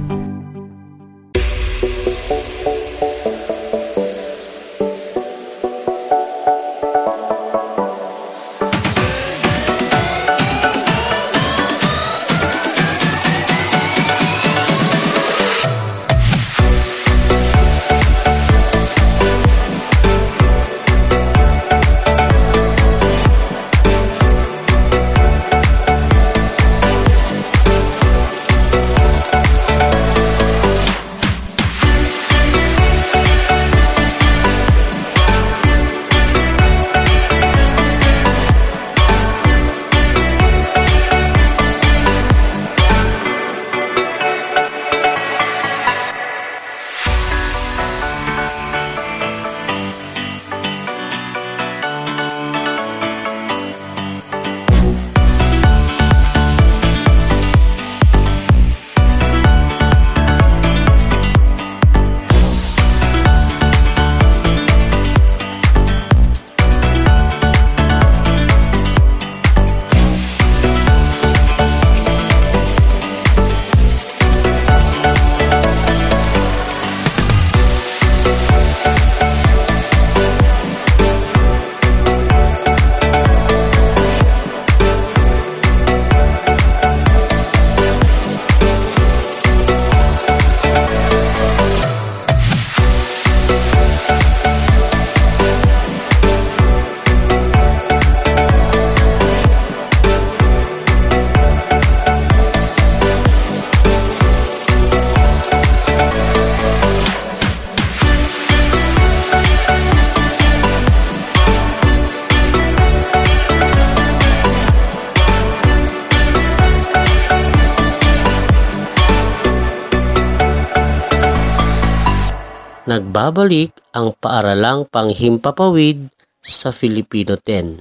Nagbabalik 123.14 123.70
ang 123.94 124.10
paaralang 124.18 124.90
panghimpapawid 124.90 126.10
sa 126.42 126.74
Filipino 126.74 127.38
10. 127.38 127.78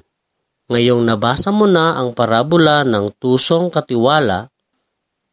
Ngayong 0.70 1.02
nabasa 1.02 1.50
mo 1.50 1.66
na 1.66 1.98
ang 1.98 2.14
parabola 2.14 2.86
ng 2.86 3.18
tusong 3.18 3.74
katiwala, 3.74 4.54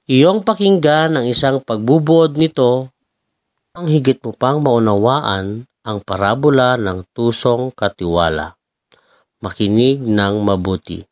iyong 0.09 0.40
pakinggan 0.40 1.20
ang 1.20 1.28
isang 1.28 1.61
pagbubuod 1.61 2.40
nito 2.40 2.88
ang 3.76 3.92
higit 3.92 4.16
mo 4.24 4.32
pang 4.32 4.64
maunawaan 4.64 5.68
ang 5.68 5.98
parabola 6.01 6.80
ng 6.80 7.05
tusong 7.12 7.68
katiwala. 7.76 8.57
Makinig 9.44 10.01
ng 10.01 10.34
mabuti. 10.40 11.05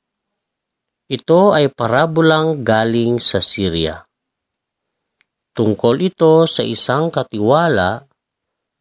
Ito 1.12 1.52
ay 1.52 1.68
parabolang 1.76 2.64
galing 2.64 3.20
sa 3.20 3.44
Syria. 3.44 4.00
Tungkol 5.52 6.08
ito 6.08 6.48
sa 6.48 6.64
isang 6.64 7.12
katiwala 7.12 8.07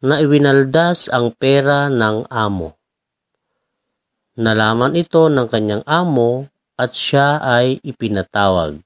na 0.02 0.22
iwinaldas 0.22 1.10
ang 1.10 1.34
pera 1.34 1.90
ng 1.90 2.30
amo. 2.30 2.78
Nalaman 4.38 4.94
ito 4.94 5.26
ng 5.26 5.50
kanyang 5.50 5.82
amo 5.82 6.46
at 6.78 6.94
siya 6.94 7.42
ay 7.42 7.82
ipinatawag. 7.82 8.78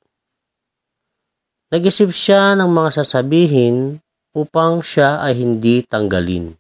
Nag-isip 1.72 2.08
siya 2.08 2.56
ng 2.56 2.68
mga 2.72 3.04
sasabihin 3.04 4.00
upang 4.32 4.80
siya 4.80 5.20
ay 5.20 5.36
hindi 5.36 5.84
tanggalin. 5.84 6.56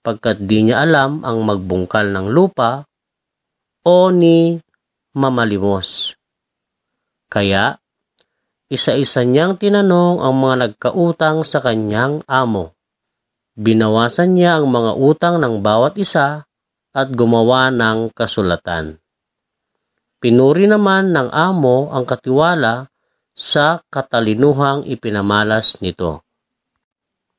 Pagkat 0.00 0.44
di 0.44 0.68
niya 0.68 0.84
alam 0.84 1.24
ang 1.24 1.44
magbungkal 1.44 2.08
ng 2.08 2.32
lupa 2.32 2.84
o 3.84 4.08
ni 4.12 4.60
mamalimos. 5.16 6.16
Kaya, 7.28 7.76
isa-isa 8.68 9.24
niyang 9.24 9.60
tinanong 9.60 10.20
ang 10.20 10.34
mga 10.36 10.56
nagkautang 10.68 11.44
sa 11.44 11.60
kanyang 11.64 12.24
amo. 12.28 12.72
Binawasan 13.58 14.38
niya 14.38 14.62
ang 14.62 14.70
mga 14.70 14.94
utang 14.94 15.36
ng 15.42 15.58
bawat 15.58 15.98
isa 15.98 16.46
at 16.94 17.08
gumawa 17.10 17.70
ng 17.74 18.14
kasulatan. 18.14 19.02
Pinuri 20.20 20.68
naman 20.68 21.16
ng 21.16 21.32
amo 21.32 21.88
ang 21.90 22.04
katiwala 22.04 22.92
sa 23.32 23.80
katalinuhang 23.88 24.84
ipinamalas 24.84 25.80
nito. 25.80 26.20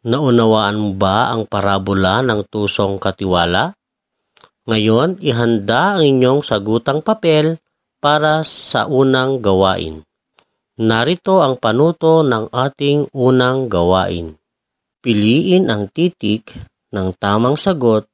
Naunawaan 0.02 0.82
mo 0.82 0.92
ba 0.98 1.30
ang 1.30 1.46
parabola 1.46 2.26
ng 2.26 2.42
tusong 2.50 2.98
katiwala? 2.98 3.78
Ngayon, 4.66 5.22
ihanda 5.22 5.94
ang 5.94 6.02
inyong 6.02 6.42
sagutang 6.42 7.06
papel 7.06 7.62
para 8.02 8.42
sa 8.42 8.90
unang 8.90 9.38
gawain. 9.46 10.02
Narito 10.82 11.46
ang 11.46 11.62
panuto 11.62 12.26
ng 12.26 12.50
ating 12.50 13.14
unang 13.14 13.70
gawain. 13.70 14.41
Piliin 15.02 15.74
ang 15.74 15.90
titik 15.90 16.54
ng 16.94 17.18
tamang 17.18 17.58
sagot 17.58 18.06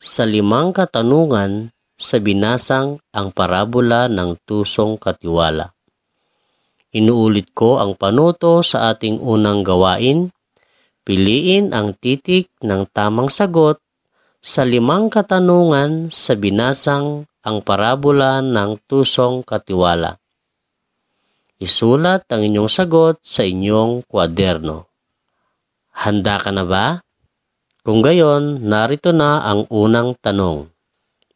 sa 0.00 0.24
limang 0.24 0.72
katanungan 0.72 1.68
sa 2.00 2.16
binasang 2.16 2.96
ang 3.12 3.28
parabola 3.28 4.08
ng 4.08 4.40
tusong 4.48 4.96
katiwala. 4.96 5.76
Inuulit 6.96 7.52
ko 7.52 7.76
ang 7.76 7.92
panuto 7.92 8.64
sa 8.64 8.88
ating 8.88 9.20
unang 9.20 9.60
gawain. 9.60 10.32
Piliin 11.04 11.76
ang 11.76 11.92
titik 11.92 12.48
ng 12.64 12.88
tamang 12.88 13.28
sagot 13.28 13.76
sa 14.40 14.64
limang 14.64 15.12
katanungan 15.12 16.08
sa 16.08 16.40
binasang 16.40 17.28
ang 17.44 17.60
parabola 17.60 18.40
ng 18.40 18.80
tusong 18.88 19.44
katiwala. 19.44 20.16
Isulat 21.60 22.24
ang 22.32 22.48
inyong 22.48 22.72
sagot 22.72 23.20
sa 23.20 23.44
inyong 23.44 24.08
kwaderno. 24.08 24.89
Handa 25.94 26.38
ka 26.38 26.50
na 26.54 26.64
ba? 26.64 27.02
Kung 27.82 28.04
gayon, 28.04 28.62
narito 28.64 29.10
na 29.10 29.42
ang 29.44 29.64
unang 29.72 30.14
tanong. 30.20 30.70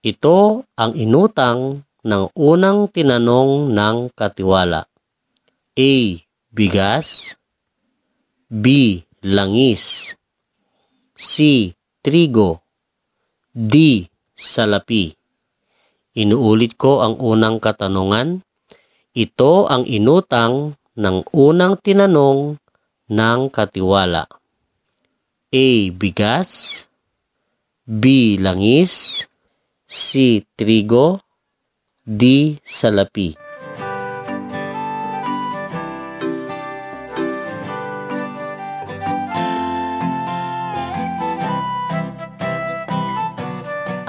Ito 0.04 0.68
ang 0.76 0.92
inutang 0.92 1.88
ng 2.04 2.24
unang 2.36 2.92
tinanong 2.92 3.72
ng 3.72 3.96
katiwala. 4.12 4.84
A. 5.74 5.92
Bigas 6.54 7.34
B. 8.46 9.00
Langis 9.24 10.12
C. 11.16 11.72
Trigo 12.04 12.60
D. 13.56 14.04
Salapi 14.36 15.16
Inuulit 16.14 16.78
ko 16.78 17.02
ang 17.02 17.18
unang 17.18 17.58
katanungan. 17.58 18.38
Ito 19.18 19.66
ang 19.66 19.82
inutang 19.82 20.78
ng 20.94 21.18
unang 21.34 21.74
tinanong 21.82 22.54
ng 23.10 23.40
katiwala. 23.50 24.30
A. 25.54 25.66
Bigas 25.94 26.82
B. 27.86 28.34
Langis 28.42 29.22
C. 29.86 30.42
Trigo 30.58 31.22
D. 32.02 32.58
Salapi 32.66 33.38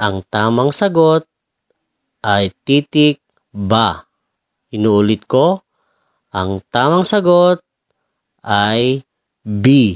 Ang 0.02 0.26
tamang 0.26 0.74
sagot 0.74 1.30
ay 2.26 2.50
titik 2.66 3.22
ba. 3.54 4.10
Inuulit 4.74 5.30
ko, 5.30 5.62
ang 6.34 6.58
tamang 6.74 7.06
sagot 7.06 7.62
ay 8.42 9.06
B. 9.46 9.94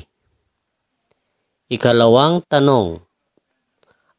Ikalawang 1.70 2.42
tanong, 2.50 2.98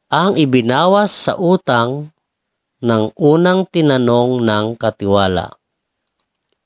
ang 0.08 0.40
ibinawas 0.40 1.12
sa 1.12 1.36
utang 1.36 2.16
ng 2.80 3.12
unang 3.20 3.68
tinanong 3.68 4.40
ng 4.40 4.80
katiwala. 4.80 5.52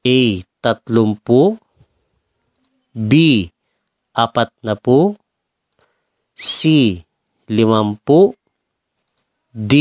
A. 0.06 0.20
Tatlumpu 0.62 1.58
B. 2.94 3.12
Apat 4.14 4.54
na 4.62 4.78
po 4.78 5.18
C. 6.38 7.02
Limampu 7.50 8.38
D. 9.50 9.74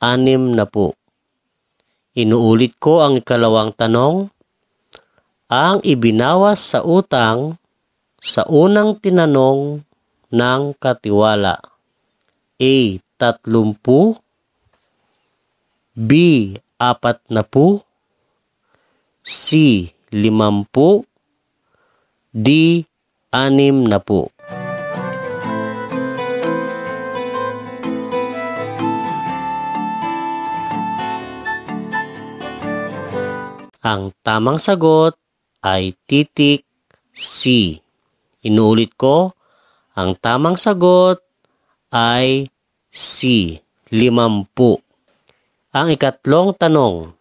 Anim 0.00 0.56
na 0.56 0.64
po. 0.64 0.96
Inuulit 2.16 2.80
ko 2.80 3.04
ang 3.04 3.20
ikalawang 3.20 3.76
tanong. 3.76 4.32
Ang 5.52 5.84
ibinawas 5.84 6.56
sa 6.56 6.80
utang 6.88 7.60
sa 8.16 8.48
unang 8.48 8.96
tinanong 8.96 9.89
ng 10.30 10.74
katiwala. 10.78 11.58
A. 12.60 12.74
Tatlumpu 13.20 14.16
B. 15.92 16.10
Apat 16.80 17.20
na 17.28 17.44
po 17.44 17.84
C. 19.20 19.84
Limampu 20.10 21.04
D. 22.32 22.80
Anim 23.30 23.84
na 23.84 24.00
po. 24.00 24.32
Ang 33.80 34.12
tamang 34.20 34.60
sagot 34.60 35.16
ay 35.64 35.96
titik 36.04 36.68
C. 37.16 37.76
Inuulit 38.44 38.92
ko, 38.96 39.32
ang 39.94 40.14
tamang 40.14 40.54
sagot 40.54 41.18
ay 41.90 42.46
C, 42.90 43.58
limampu. 43.90 44.78
Ang 45.70 45.94
ikatlong 45.94 46.54
tanong, 46.54 47.14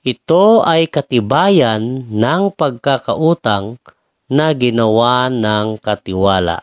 ito 0.00 0.64
ay 0.64 0.88
katibayan 0.88 2.08
ng 2.10 2.54
pagkakautang 2.54 3.78
na 4.30 4.54
ginawa 4.54 5.28
ng 5.28 5.78
katiwala. 5.78 6.62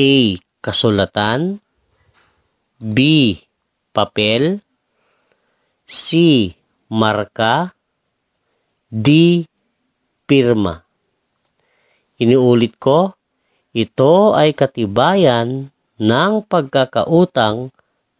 A. 0.00 0.14
Kasulatan 0.60 1.60
B. 2.80 2.96
Papel 3.92 4.64
C. 5.84 6.08
Marka 6.88 7.76
D. 8.88 9.44
Pirma 10.24 10.84
Iniulit 12.20 12.76
ko, 12.76 13.16
ito 13.70 14.34
ay 14.34 14.50
katibayan 14.50 15.70
ng 16.00 16.32
pagkakautang 16.48 17.70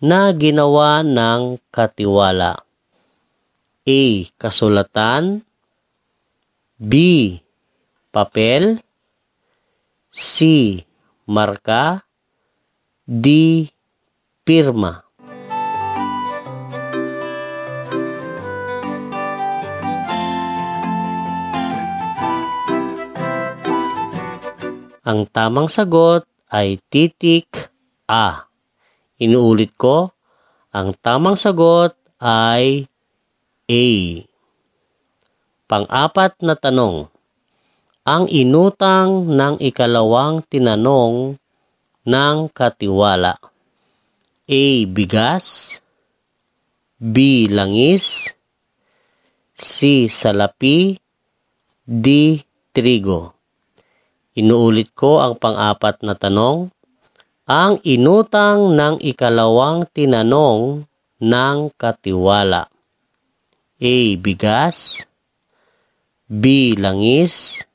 na 0.01 0.31
ginawa 0.33 1.03
ng 1.05 1.59
katiwala. 1.75 2.63
A. 3.85 4.03
Kasulatan 4.39 5.43
B. 6.79 6.93
Papel 8.15 8.81
C. 10.09 10.45
Marka 11.27 12.07
D. 13.05 13.67
Pirma 14.47 15.10
Ang 25.01 25.25
tamang 25.25 25.73
sagot 25.73 26.29
ay 26.53 26.77
titik 26.93 27.73
A. 28.05 28.45
Inuulit 29.17 29.73
ko, 29.81 30.13
ang 30.77 30.93
tamang 30.93 31.41
sagot 31.41 31.97
ay 32.21 32.85
A. 33.65 33.87
Pang-apat 35.65 36.45
na 36.45 36.53
tanong. 36.53 37.09
Ang 38.05 38.29
inutang 38.29 39.25
ng 39.25 39.57
ikalawang 39.65 40.45
tinanong 40.45 41.41
ng 42.05 42.37
katiwala. 42.53 43.41
A. 44.45 44.65
Bigas 44.85 45.81
B. 47.01 47.49
Langis 47.49 48.37
C. 49.57 50.05
Salapi 50.13 51.01
D. 51.89 52.07
Trigo 52.77 53.40
Inuulit 54.35 54.95
ko 54.95 55.23
ang 55.23 55.39
pang-apat 55.39 56.03
na 56.07 56.15
tanong. 56.15 56.71
Ang 57.51 57.83
inutang 57.83 58.75
ng 58.79 59.03
ikalawang 59.03 59.87
tinanong 59.91 60.87
ng 61.19 61.59
katiwala. 61.75 62.71
A. 63.81 63.97
Bigas 64.21 65.05
B. 66.31 66.75
Langis 66.79 67.67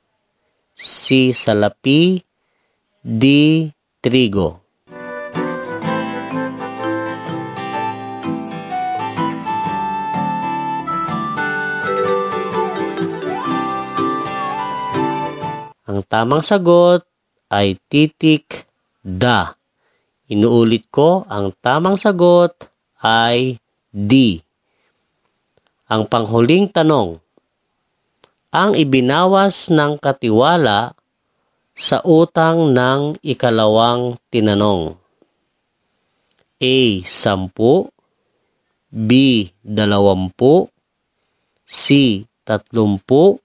C. 0.75 1.35
Salapi 1.35 2.23
D. 3.03 3.23
Trigo 3.99 4.64
tamang 16.05 16.45
sagot 16.45 17.03
ay 17.49 17.77
titik 17.89 18.69
da. 19.01 19.53
Inuulit 20.25 20.89
ko, 20.89 21.25
ang 21.29 21.53
tamang 21.61 22.01
sagot 22.01 22.53
ay 23.05 23.61
D. 23.93 24.41
Ang 25.85 26.09
panghuling 26.09 26.65
tanong, 26.65 27.21
ang 28.49 28.73
ibinawas 28.73 29.69
ng 29.69 30.01
katiwala 30.01 30.97
sa 31.75 32.01
utang 32.01 32.73
ng 32.73 33.19
ikalawang 33.21 34.17
tinanong. 34.33 34.97
A. 36.57 36.77
Sampu 37.03 37.91
B. 38.89 39.09
Dalawampu 39.59 40.71
C. 41.67 42.23
Tatlumpu 42.47 43.43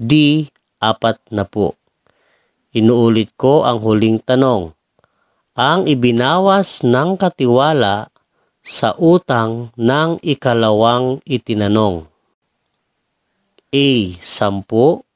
D 0.00 0.46
apat 0.82 1.22
na 1.30 1.46
po. 1.46 1.78
Inuulit 2.74 3.38
ko 3.38 3.62
ang 3.62 3.78
huling 3.78 4.18
tanong. 4.18 4.74
Ang 5.54 5.86
ibinawas 5.86 6.82
ng 6.82 7.14
katiwala 7.14 8.10
sa 8.58 8.98
utang 8.98 9.70
ng 9.78 10.18
ikalawang 10.26 11.22
itinanong. 11.22 12.10
A. 13.70 13.88
Sampu 14.18 15.06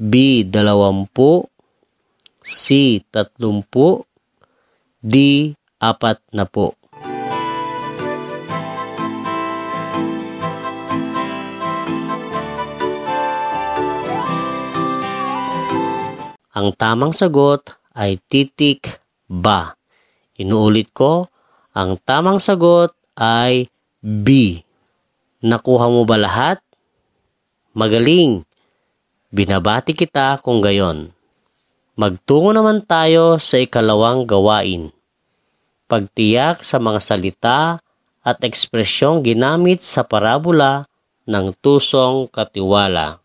B. 0.00 0.42
Dalawampu 0.48 1.44
C. 2.40 2.98
Tatlumpu 3.12 4.08
D. 5.04 5.14
Apat 5.76 6.24
na 6.32 6.48
po. 6.48 6.79
Ang 16.60 16.76
tamang 16.76 17.16
sagot 17.16 17.72
ay 17.96 18.20
titik 18.28 19.00
ba. 19.24 19.80
Inuulit 20.36 20.92
ko, 20.92 21.32
ang 21.72 21.96
tamang 22.04 22.36
sagot 22.36 22.92
ay 23.16 23.72
B. 24.04 24.60
Nakuha 25.40 25.88
mo 25.88 26.04
ba 26.04 26.20
lahat? 26.20 26.60
Magaling! 27.72 28.44
Binabati 29.32 29.96
kita 29.96 30.36
kung 30.44 30.60
gayon. 30.60 31.16
Magtungo 31.96 32.52
naman 32.52 32.84
tayo 32.84 33.40
sa 33.40 33.56
ikalawang 33.56 34.28
gawain. 34.28 34.92
Pagtiyak 35.88 36.60
sa 36.60 36.76
mga 36.76 37.00
salita 37.00 37.80
at 38.20 38.36
ekspresyong 38.44 39.24
ginamit 39.24 39.80
sa 39.80 40.04
parabola 40.04 40.84
ng 41.24 41.56
tusong 41.64 42.28
katiwala. 42.28 43.24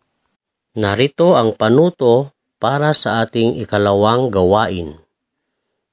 Narito 0.72 1.36
ang 1.36 1.52
panuto 1.52 2.35
para 2.56 2.96
sa 2.96 3.24
ating 3.24 3.60
ikalawang 3.60 4.32
gawain. 4.32 4.96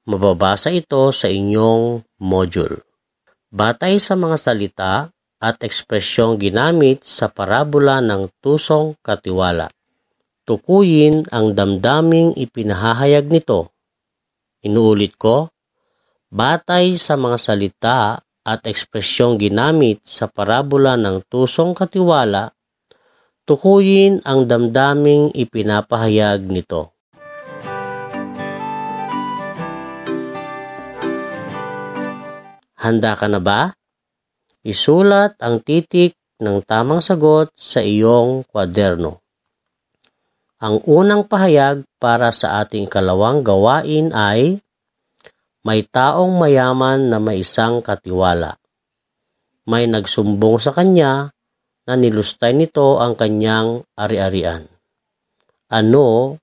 Mababasa 0.04 0.68
ito 0.68 1.12
sa 1.12 1.28
inyong 1.32 2.04
module. 2.20 2.84
Batay 3.54 3.96
sa 4.02 4.16
mga 4.18 4.36
salita 4.36 4.92
at 5.40 5.60
ekspresyong 5.60 6.40
ginamit 6.40 7.04
sa 7.04 7.28
parabola 7.28 8.00
ng 8.00 8.32
tusong 8.40 8.96
katiwala. 9.04 9.68
Tukuyin 10.44 11.24
ang 11.32 11.56
damdaming 11.56 12.36
ipinahahayag 12.36 13.28
nito. 13.28 13.72
Inuulit 14.64 15.16
ko, 15.16 15.48
batay 16.32 16.96
sa 17.00 17.16
mga 17.16 17.36
salita 17.40 17.98
at 18.44 18.60
ekspresyong 18.68 19.40
ginamit 19.40 20.04
sa 20.04 20.28
parabola 20.28 21.00
ng 21.00 21.24
tusong 21.28 21.72
katiwala, 21.72 22.52
tukuyin 23.44 24.24
ang 24.24 24.48
damdaming 24.48 25.28
ipinapahayag 25.36 26.48
nito. 26.48 26.96
Handa 32.80 33.16
ka 33.16 33.28
na 33.28 33.40
ba? 33.40 33.72
Isulat 34.64 35.36
ang 35.40 35.60
titik 35.60 36.16
ng 36.40 36.64
tamang 36.64 37.00
sagot 37.00 37.52
sa 37.56 37.80
iyong 37.84 38.44
kwaderno. 38.48 39.20
Ang 40.64 40.80
unang 40.88 41.28
pahayag 41.28 41.84
para 42.00 42.32
sa 42.32 42.64
ating 42.64 42.88
kalawang 42.88 43.44
gawain 43.44 44.08
ay 44.16 44.60
may 45.64 45.84
taong 45.84 46.36
mayaman 46.40 47.12
na 47.12 47.20
may 47.20 47.44
isang 47.44 47.84
katiwala. 47.84 48.56
May 49.68 49.88
nagsumbong 49.88 50.60
sa 50.60 50.72
kanya 50.72 51.33
na 51.84 51.94
nilustay 52.00 52.56
nito 52.56 53.00
ang 53.00 53.12
kanyang 53.12 53.84
ari-arian. 53.96 54.64
Ano 55.68 56.38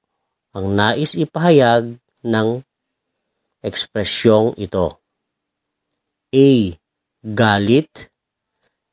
ang 0.53 0.65
nais 0.77 1.17
ipahayag 1.17 1.97
ng 2.25 2.49
ekspresyong 3.65 4.57
ito? 4.61 5.01
A. 6.31 6.49
Galit 7.21 8.11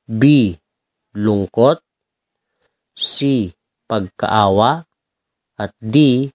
B. 0.09 0.53
Lungkot 1.17 1.85
C. 2.97 3.49
Pagkaawa 3.89 4.85
at 5.61 5.73
D. 5.81 6.29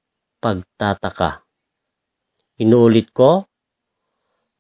Pagtataka. 0.44 1.44
Inuulit 2.60 3.10
ko, 3.16 3.48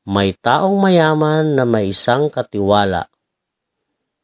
may 0.10 0.36
taong 0.36 0.82
mayaman 0.82 1.56
na 1.56 1.64
may 1.64 1.94
isang 1.94 2.28
katiwala. 2.28 3.13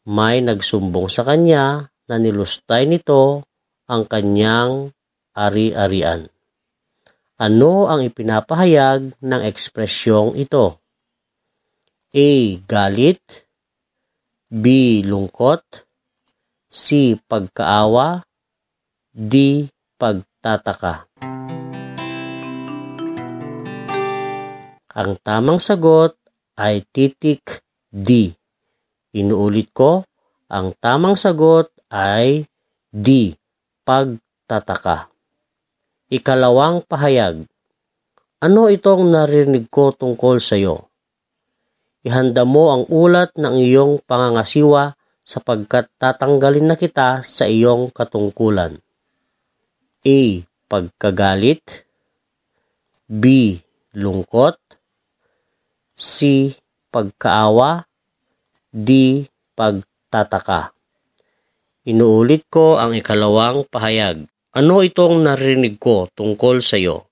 May 0.10 0.41
nagsumbong 0.41 1.05
sa 1.05 1.22
kanya 1.22 1.86
na 2.10 2.18
nilustay 2.18 2.89
nito 2.89 3.45
ang 3.86 4.10
kanyang 4.10 4.89
ari-arian. 5.38 6.26
Ano 7.38 7.86
ang 7.86 8.01
ipinapahayag 8.01 9.22
ng 9.22 9.41
ekspresyong 9.45 10.34
ito? 10.34 10.82
A. 12.10 12.57
Galit 12.66 13.22
B. 14.49 14.66
Lungkot 15.05 15.62
C. 16.74 17.14
Pagkaawa 17.14 18.26
D. 19.14 19.70
Pagtataka 19.93 21.05
Ang 24.89 25.12
tamang 25.22 25.62
sagot 25.62 26.18
ay 26.57 26.82
titik 26.89 27.62
D. 27.93 28.39
Inuulit 29.16 29.74
ko, 29.74 30.05
ang 30.49 30.74
tamang 30.78 31.18
sagot 31.18 31.70
ay 31.89 32.45
D. 32.89 33.34
Pagtataka. 33.86 35.10
Ikalawang 36.10 36.86
pahayag. 36.86 37.45
Ano 38.39 38.70
itong 38.70 39.10
narinig 39.10 39.70
ko 39.70 39.93
tungkol 39.93 40.38
sa 40.38 40.57
iyo? 40.57 40.89
ihanda 42.03 42.47
mo 42.47 42.72
ang 42.72 42.84
ulat 42.88 43.36
ng 43.36 43.55
iyong 43.60 43.99
pangangasiwa 44.07 44.95
sapagkat 45.28 45.91
tatanggalin 45.99 46.72
na 46.72 46.76
kita 46.80 47.22
sa 47.22 47.45
iyong 47.45 47.91
katungkulan. 47.91 48.80
A. 50.05 50.22
Pagkagalit 50.70 51.86
B. 53.10 53.57
Lungkot 53.97 54.55
C. 55.97 56.53
Pagkaawa 56.89 57.89
D. 58.70 59.26
Pagtataka 59.58 60.78
Inuulit 61.90 62.46
ko 62.54 62.78
ang 62.78 62.94
ikalawang 62.94 63.66
pahayag. 63.66 64.30
Ano 64.54 64.86
itong 64.86 65.26
narinig 65.26 65.82
ko 65.82 66.06
tungkol 66.14 66.62
sa 66.62 66.78
iyo? 66.78 67.10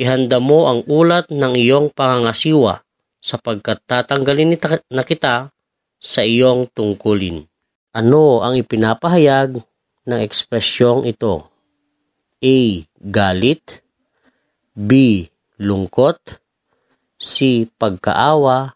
Ihanda 0.00 0.40
mo 0.40 0.72
ang 0.72 0.80
ulat 0.88 1.28
ng 1.28 1.60
iyong 1.60 1.92
pangangasiwa 1.92 2.80
sapagkat 3.20 3.84
tatanggalin 3.84 4.56
na 4.88 5.04
kita 5.04 5.52
sa 6.00 6.20
iyong 6.24 6.72
tungkulin. 6.72 7.44
Ano 7.92 8.40
ang 8.40 8.56
ipinapahayag 8.56 9.60
ng 10.08 10.20
ekspresyong 10.24 11.04
ito? 11.04 11.44
A. 12.40 12.58
Galit 12.96 13.84
B. 14.72 15.24
Lungkot 15.60 16.40
C. 17.20 17.68
Pagkaawa 17.76 18.72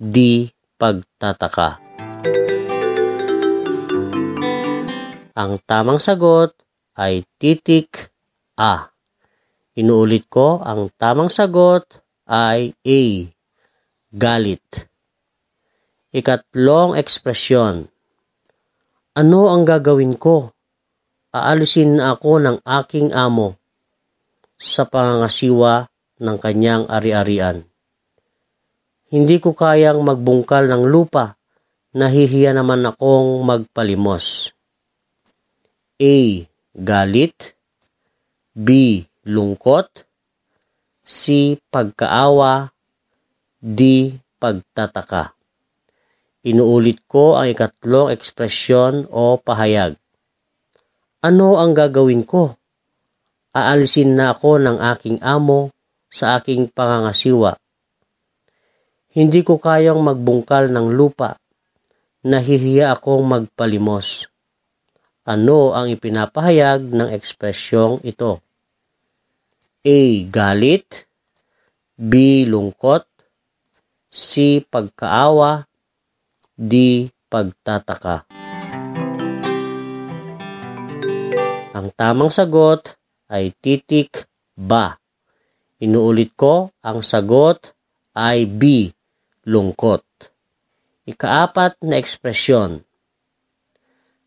D. 0.00 0.48
Pagtataka 0.78 1.82
Ang 5.34 5.52
tamang 5.66 5.98
sagot 5.98 6.54
ay 6.94 7.26
titik 7.34 8.14
A. 8.54 8.94
Inuulit 9.74 10.30
ko, 10.30 10.62
ang 10.62 10.86
tamang 10.94 11.34
sagot 11.34 11.82
ay 12.30 12.78
A 12.86 13.00
galit. 14.14 14.62
Ikatlong 16.14 16.94
ekspresyon. 16.94 17.90
Ano 19.18 19.40
ang 19.50 19.66
gagawin 19.66 20.14
ko? 20.14 20.54
Aalisin 21.34 21.98
na 21.98 22.14
ako 22.14 22.38
ng 22.38 22.56
aking 22.62 23.10
amo 23.18 23.58
sa 24.54 24.86
pangangasiwa 24.86 25.90
ng 26.22 26.36
kanyang 26.38 26.86
ari-arian. 26.86 27.67
Hindi 29.08 29.40
ko 29.40 29.56
kayang 29.56 30.04
magbungkal 30.04 30.68
ng 30.68 30.84
lupa, 30.84 31.40
nahihiya 31.96 32.52
naman 32.52 32.84
akong 32.84 33.40
magpalimos. 33.40 34.52
A. 35.96 36.44
Galit 36.76 37.56
B. 38.52 39.00
Lungkot 39.24 40.04
C. 41.00 41.56
Pagkaawa 41.72 42.68
di 43.56 44.12
pagtataka. 44.36 45.32
Inuulit 46.44 47.00
ko 47.08 47.40
ang 47.40 47.48
ikatlong 47.48 48.12
ekspresyon 48.12 49.08
o 49.08 49.40
pahayag. 49.40 49.96
Ano 51.24 51.56
ang 51.56 51.72
gagawin 51.72 52.28
ko? 52.28 52.60
Aalisin 53.56 54.20
na 54.20 54.36
ako 54.36 54.60
ng 54.60 54.78
aking 54.94 55.18
amo 55.24 55.72
sa 56.12 56.36
aking 56.36 56.68
pangangasiwa. 56.70 57.56
Hindi 59.18 59.42
ko 59.42 59.58
kayang 59.58 59.98
magbungkal 59.98 60.70
ng 60.70 60.94
lupa. 60.94 61.34
Nahihiya 62.22 62.94
akong 62.94 63.26
magpalimos. 63.26 64.30
Ano 65.26 65.74
ang 65.74 65.90
ipinapahayag 65.90 66.86
ng 66.94 67.10
ekspresyong 67.10 67.98
ito? 68.06 68.38
A. 69.82 70.00
Galit 70.30 71.10
B. 71.98 72.46
Lungkot 72.46 73.10
C. 74.06 74.62
Pagkaawa 74.62 75.66
D. 76.54 77.10
Pagtataka 77.26 78.22
Ang 81.74 81.90
tamang 81.98 82.30
sagot 82.30 82.94
ay 83.26 83.50
titik 83.58 84.30
ba. 84.54 84.94
Inuulit 85.82 86.38
ko, 86.38 86.70
ang 86.86 87.02
sagot 87.02 87.74
ay 88.14 88.46
B. 88.46 88.94
Lungkot. 89.48 90.04
Ikaapat 91.08 91.80
na 91.80 91.96
ekspresyon. 91.96 92.84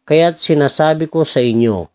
Kaya't 0.01 0.41
sinasabi 0.41 1.05
ko 1.05 1.21
sa 1.21 1.37
inyo, 1.37 1.85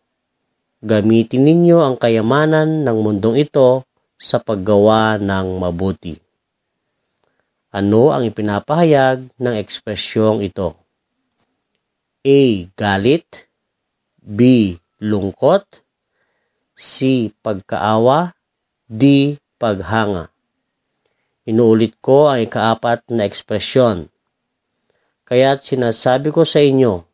gamitin 0.79 1.43
ninyo 1.43 1.83
ang 1.83 1.99
kayamanan 1.99 2.87
ng 2.87 2.97
mundong 3.03 3.35
ito 3.35 3.83
sa 4.15 4.39
paggawa 4.39 5.19
ng 5.19 5.59
mabuti. 5.59 6.15
Ano 7.75 8.15
ang 8.15 8.23
ipinapahayag 8.23 9.27
ng 9.35 9.55
ekspresyong 9.59 10.39
ito? 10.47 10.79
A. 12.23 12.63
Galit 12.79 13.51
B. 14.23 14.71
Lungkot 15.03 15.67
C. 16.71 17.27
Pagkaawa 17.43 18.31
D. 18.87 19.35
Paghanga 19.59 20.31
Inuulit 21.47 21.95
ko 22.03 22.27
ang 22.27 22.43
ikaapat 22.43 23.07
na 23.15 23.23
ekspresyon. 23.23 24.11
Kaya't 25.23 25.63
sinasabi 25.63 26.35
ko 26.35 26.43
sa 26.43 26.59
inyo, 26.59 27.07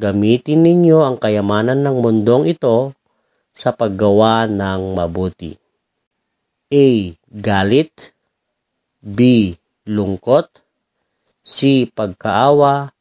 gamitin 0.00 0.64
ninyo 0.64 1.04
ang 1.04 1.20
kayamanan 1.20 1.84
ng 1.84 2.00
mundong 2.00 2.48
ito 2.48 2.96
sa 3.52 3.76
paggawa 3.76 4.48
ng 4.48 4.96
mabuti. 4.96 5.52
A. 6.72 7.12
Galit 7.28 8.16
B. 9.04 9.52
Lungkot 9.84 10.48
C. 11.44 11.84
Pagkaawa 11.84 12.94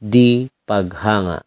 D. 0.00 0.46
Paghanga 0.68 1.42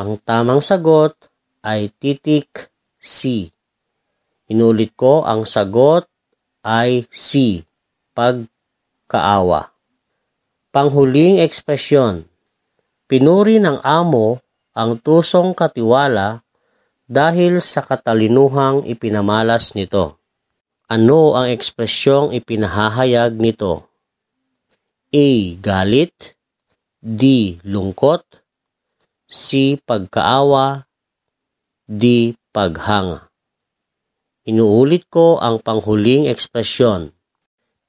Ang 0.00 0.16
tamang 0.24 0.64
sagot 0.64 1.12
ay 1.60 1.92
titik 2.00 2.72
C. 2.96 3.52
Inulit 4.50 4.98
ko, 4.98 5.22
ang 5.22 5.46
sagot 5.46 6.10
ay 6.66 7.06
C, 7.06 7.62
pagkaawa. 8.18 9.70
Panghuling 10.74 11.38
ekspresyon. 11.38 12.26
Pinuri 13.06 13.62
ng 13.62 13.78
amo 13.86 14.42
ang 14.74 14.98
tusong 14.98 15.54
katiwala 15.54 16.42
dahil 17.06 17.62
sa 17.62 17.82
katalinuhang 17.82 18.86
ipinamalas 18.86 19.78
nito. 19.78 20.18
Ano 20.90 21.38
ang 21.38 21.46
ekspresyong 21.46 22.34
ipinahahayag 22.34 23.38
nito? 23.38 23.86
A. 25.14 25.28
Galit 25.58 26.38
D. 26.98 27.54
Lungkot 27.62 28.26
C. 29.30 29.78
Pagkaawa 29.78 30.86
D. 31.86 32.34
Paghanga 32.50 33.29
Inuulit 34.48 35.04
ko 35.12 35.36
ang 35.36 35.60
panghuling 35.60 36.24
ekspresyon. 36.32 37.12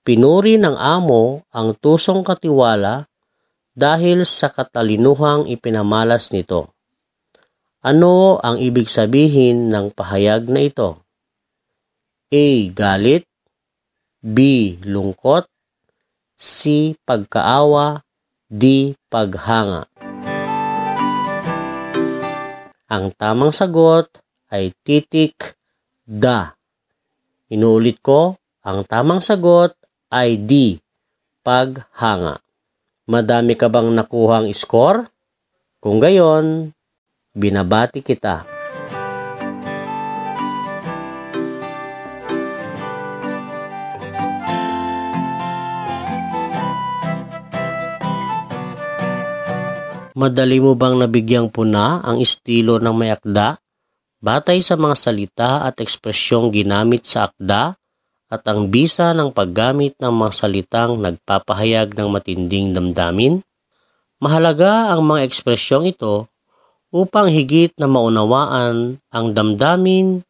Pinuri 0.04 0.60
ng 0.60 0.76
amo 0.76 1.48
ang 1.56 1.72
tusong 1.80 2.28
katiwala 2.28 3.08
dahil 3.72 4.28
sa 4.28 4.52
katalinuhang 4.52 5.48
ipinamalas 5.48 6.36
nito. 6.36 6.76
Ano 7.80 8.36
ang 8.44 8.60
ibig 8.60 8.92
sabihin 8.92 9.72
ng 9.72 9.96
pahayag 9.96 10.52
na 10.52 10.68
ito? 10.68 11.00
A. 12.30 12.48
Galit 12.76 13.24
B. 14.20 14.76
Lungkot 14.84 15.48
C. 16.36 16.94
Pagkaawa 17.08 18.04
D. 18.52 18.94
Paghanga 19.08 19.88
Ang 22.92 23.16
tamang 23.16 23.56
sagot 23.56 24.12
ay 24.52 24.76
titik 24.84 25.61
da. 26.12 26.60
Inuulit 27.48 28.04
ko, 28.04 28.36
ang 28.68 28.84
tamang 28.84 29.24
sagot 29.24 29.72
ay 30.12 30.36
D, 30.36 30.76
paghanga. 31.40 32.44
Madami 33.08 33.56
ka 33.56 33.72
bang 33.72 33.88
nakuhang 33.96 34.52
score? 34.52 35.08
Kung 35.80 36.04
gayon, 36.04 36.76
binabati 37.32 38.04
kita. 38.04 38.44
Madali 50.12 50.60
mo 50.62 50.76
bang 50.76 51.02
nabigyang 51.02 51.50
puna 51.50 52.04
ang 52.04 52.20
estilo 52.22 52.78
ng 52.78 52.94
may 52.94 53.10
akda? 53.10 53.61
Batay 54.22 54.62
sa 54.62 54.78
mga 54.78 54.96
salita 54.96 55.52
at 55.66 55.82
ekspresyong 55.82 56.54
ginamit 56.54 57.04
sa 57.04 57.28
akda 57.28 57.74
at 58.32 58.42
ang 58.48 58.72
bisa 58.72 59.12
ng 59.12 59.36
paggamit 59.36 59.98
ng 60.00 60.14
mga 60.14 60.32
salitang 60.32 61.02
nagpapahayag 61.04 61.98
ng 61.98 62.08
matinding 62.08 62.72
damdamin, 62.72 63.44
mahalaga 64.24 64.94
ang 64.96 65.04
mga 65.04 65.28
ekspresyong 65.28 65.92
ito 65.92 66.32
upang 66.94 67.28
higit 67.28 67.76
na 67.76 67.92
maunawaan 67.92 69.02
ang 69.12 69.26
damdamin 69.36 70.24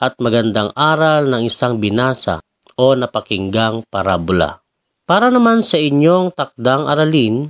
at 0.00 0.16
magandang 0.22 0.72
aral 0.72 1.28
ng 1.28 1.44
isang 1.44 1.76
binasa 1.76 2.40
o 2.76 2.92
napakinggang 2.96 3.84
parabola. 3.88 4.60
Para 5.08 5.32
naman 5.32 5.64
sa 5.64 5.80
inyong 5.80 6.36
takdang 6.36 6.88
aralin, 6.88 7.48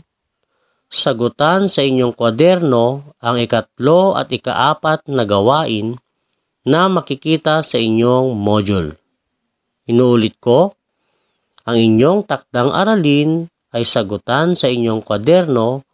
sagutan 0.96 1.68
sa 1.68 1.84
inyong 1.84 2.16
kwaderno 2.16 3.12
ang 3.20 3.36
ikatlo 3.36 4.16
at 4.16 4.32
ikaapat 4.32 5.04
na 5.12 5.28
gawain 5.28 6.00
na 6.64 6.88
makikita 6.88 7.60
sa 7.60 7.76
inyong 7.76 8.32
module. 8.34 8.96
Inuulit 9.86 10.40
ko, 10.40 10.74
ang 11.68 11.76
inyong 11.78 12.26
takdang 12.26 12.72
aralin 12.74 13.46
ay 13.76 13.84
sagutan 13.84 14.56
sa 14.56 14.66
inyong 14.72 15.04
kwaderno 15.04 15.86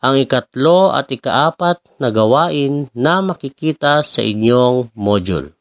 ang 0.00 0.16
ikatlo 0.16 0.92
at 0.92 1.10
ikaapat 1.12 2.00
na 2.00 2.08
gawain 2.12 2.88
na 2.96 3.20
makikita 3.20 4.00
sa 4.00 4.20
inyong 4.20 4.92
module. 4.96 5.52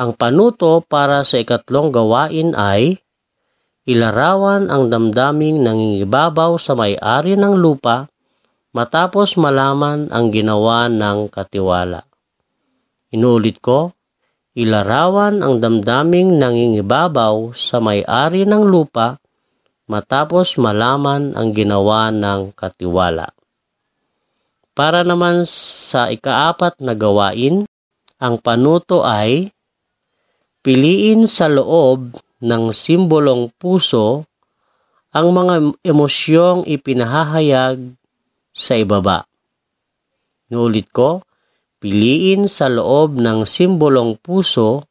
Ang 0.00 0.16
panuto 0.16 0.82
para 0.82 1.22
sa 1.22 1.38
ikatlong 1.38 1.92
gawain 1.92 2.56
ay 2.56 2.98
ilarawan 3.82 4.70
ang 4.70 4.86
damdaming 4.90 5.62
nangingibabaw 5.62 6.54
sa 6.58 6.78
may-ari 6.78 7.34
ng 7.34 7.58
lupa 7.58 8.06
matapos 8.72 9.34
malaman 9.34 10.08
ang 10.14 10.30
ginawa 10.30 10.86
ng 10.86 11.26
katiwala. 11.28 12.06
Inuulit 13.12 13.60
ko, 13.60 13.92
ilarawan 14.56 15.44
ang 15.44 15.60
damdaming 15.60 16.40
nangingibabaw 16.40 17.52
sa 17.52 17.82
may-ari 17.82 18.48
ng 18.48 18.64
lupa 18.64 19.20
matapos 19.90 20.56
malaman 20.56 21.36
ang 21.36 21.52
ginawa 21.52 22.08
ng 22.08 22.54
katiwala. 22.56 23.34
Para 24.72 25.04
naman 25.04 25.44
sa 25.44 26.08
ikaapat 26.08 26.80
na 26.80 26.96
gawain, 26.96 27.68
ang 28.16 28.40
panuto 28.40 29.04
ay 29.04 29.52
piliin 30.64 31.28
sa 31.28 31.50
loob 31.52 32.16
ng 32.42 32.74
simbolong 32.74 33.54
puso 33.54 34.26
ang 35.14 35.30
mga 35.30 35.78
emosyong 35.86 36.66
ipinahahayag 36.66 37.94
sa 38.50 38.72
ibaba. 38.76 39.24
Nulit 40.52 40.92
ko, 40.92 41.24
piliin 41.80 42.50
sa 42.50 42.68
loob 42.68 43.16
ng 43.16 43.48
simbolong 43.48 44.20
puso 44.20 44.84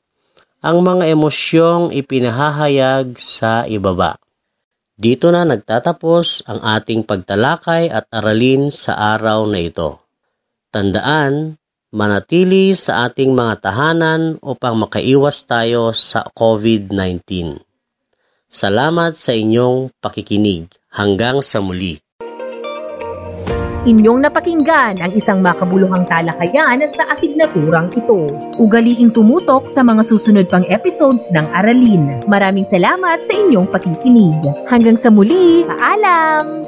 ang 0.62 0.82
mga 0.82 1.14
emosyong 1.14 1.94
ipinahahayag 1.94 3.18
sa 3.18 3.66
ibaba. 3.70 4.18
Dito 5.02 5.34
na 5.34 5.42
nagtatapos 5.42 6.46
ang 6.46 6.62
ating 6.62 7.02
pagtalakay 7.06 7.90
at 7.90 8.06
aralin 8.14 8.70
sa 8.70 9.18
araw 9.18 9.50
na 9.50 9.58
ito. 9.58 10.06
Tandaan, 10.70 11.61
manatili 11.92 12.72
sa 12.72 13.12
ating 13.12 13.36
mga 13.36 13.68
tahanan 13.68 14.40
upang 14.40 14.80
makaiwas 14.80 15.44
tayo 15.44 15.92
sa 15.92 16.24
COVID-19. 16.32 17.60
Salamat 18.48 19.12
sa 19.16 19.36
inyong 19.36 19.92
pakikinig. 20.00 20.72
Hanggang 20.92 21.40
sa 21.40 21.64
muli. 21.64 21.96
Inyong 23.88 24.28
napakinggan 24.28 25.00
ang 25.00 25.12
isang 25.16 25.40
makabuluhang 25.40 26.04
talakayan 26.04 26.84
sa 26.84 27.08
asignaturang 27.10 27.88
ito. 27.96 28.28
Ugaliing 28.60 29.10
tumutok 29.16 29.72
sa 29.72 29.88
mga 29.88 30.04
susunod 30.04 30.46
pang 30.52 30.68
episodes 30.68 31.32
ng 31.32 31.48
Aralin. 31.56 32.20
Maraming 32.28 32.68
salamat 32.68 33.24
sa 33.24 33.34
inyong 33.40 33.72
pakikinig. 33.72 34.38
Hanggang 34.68 35.00
sa 35.00 35.10
muli, 35.10 35.64
paalam! 35.64 36.68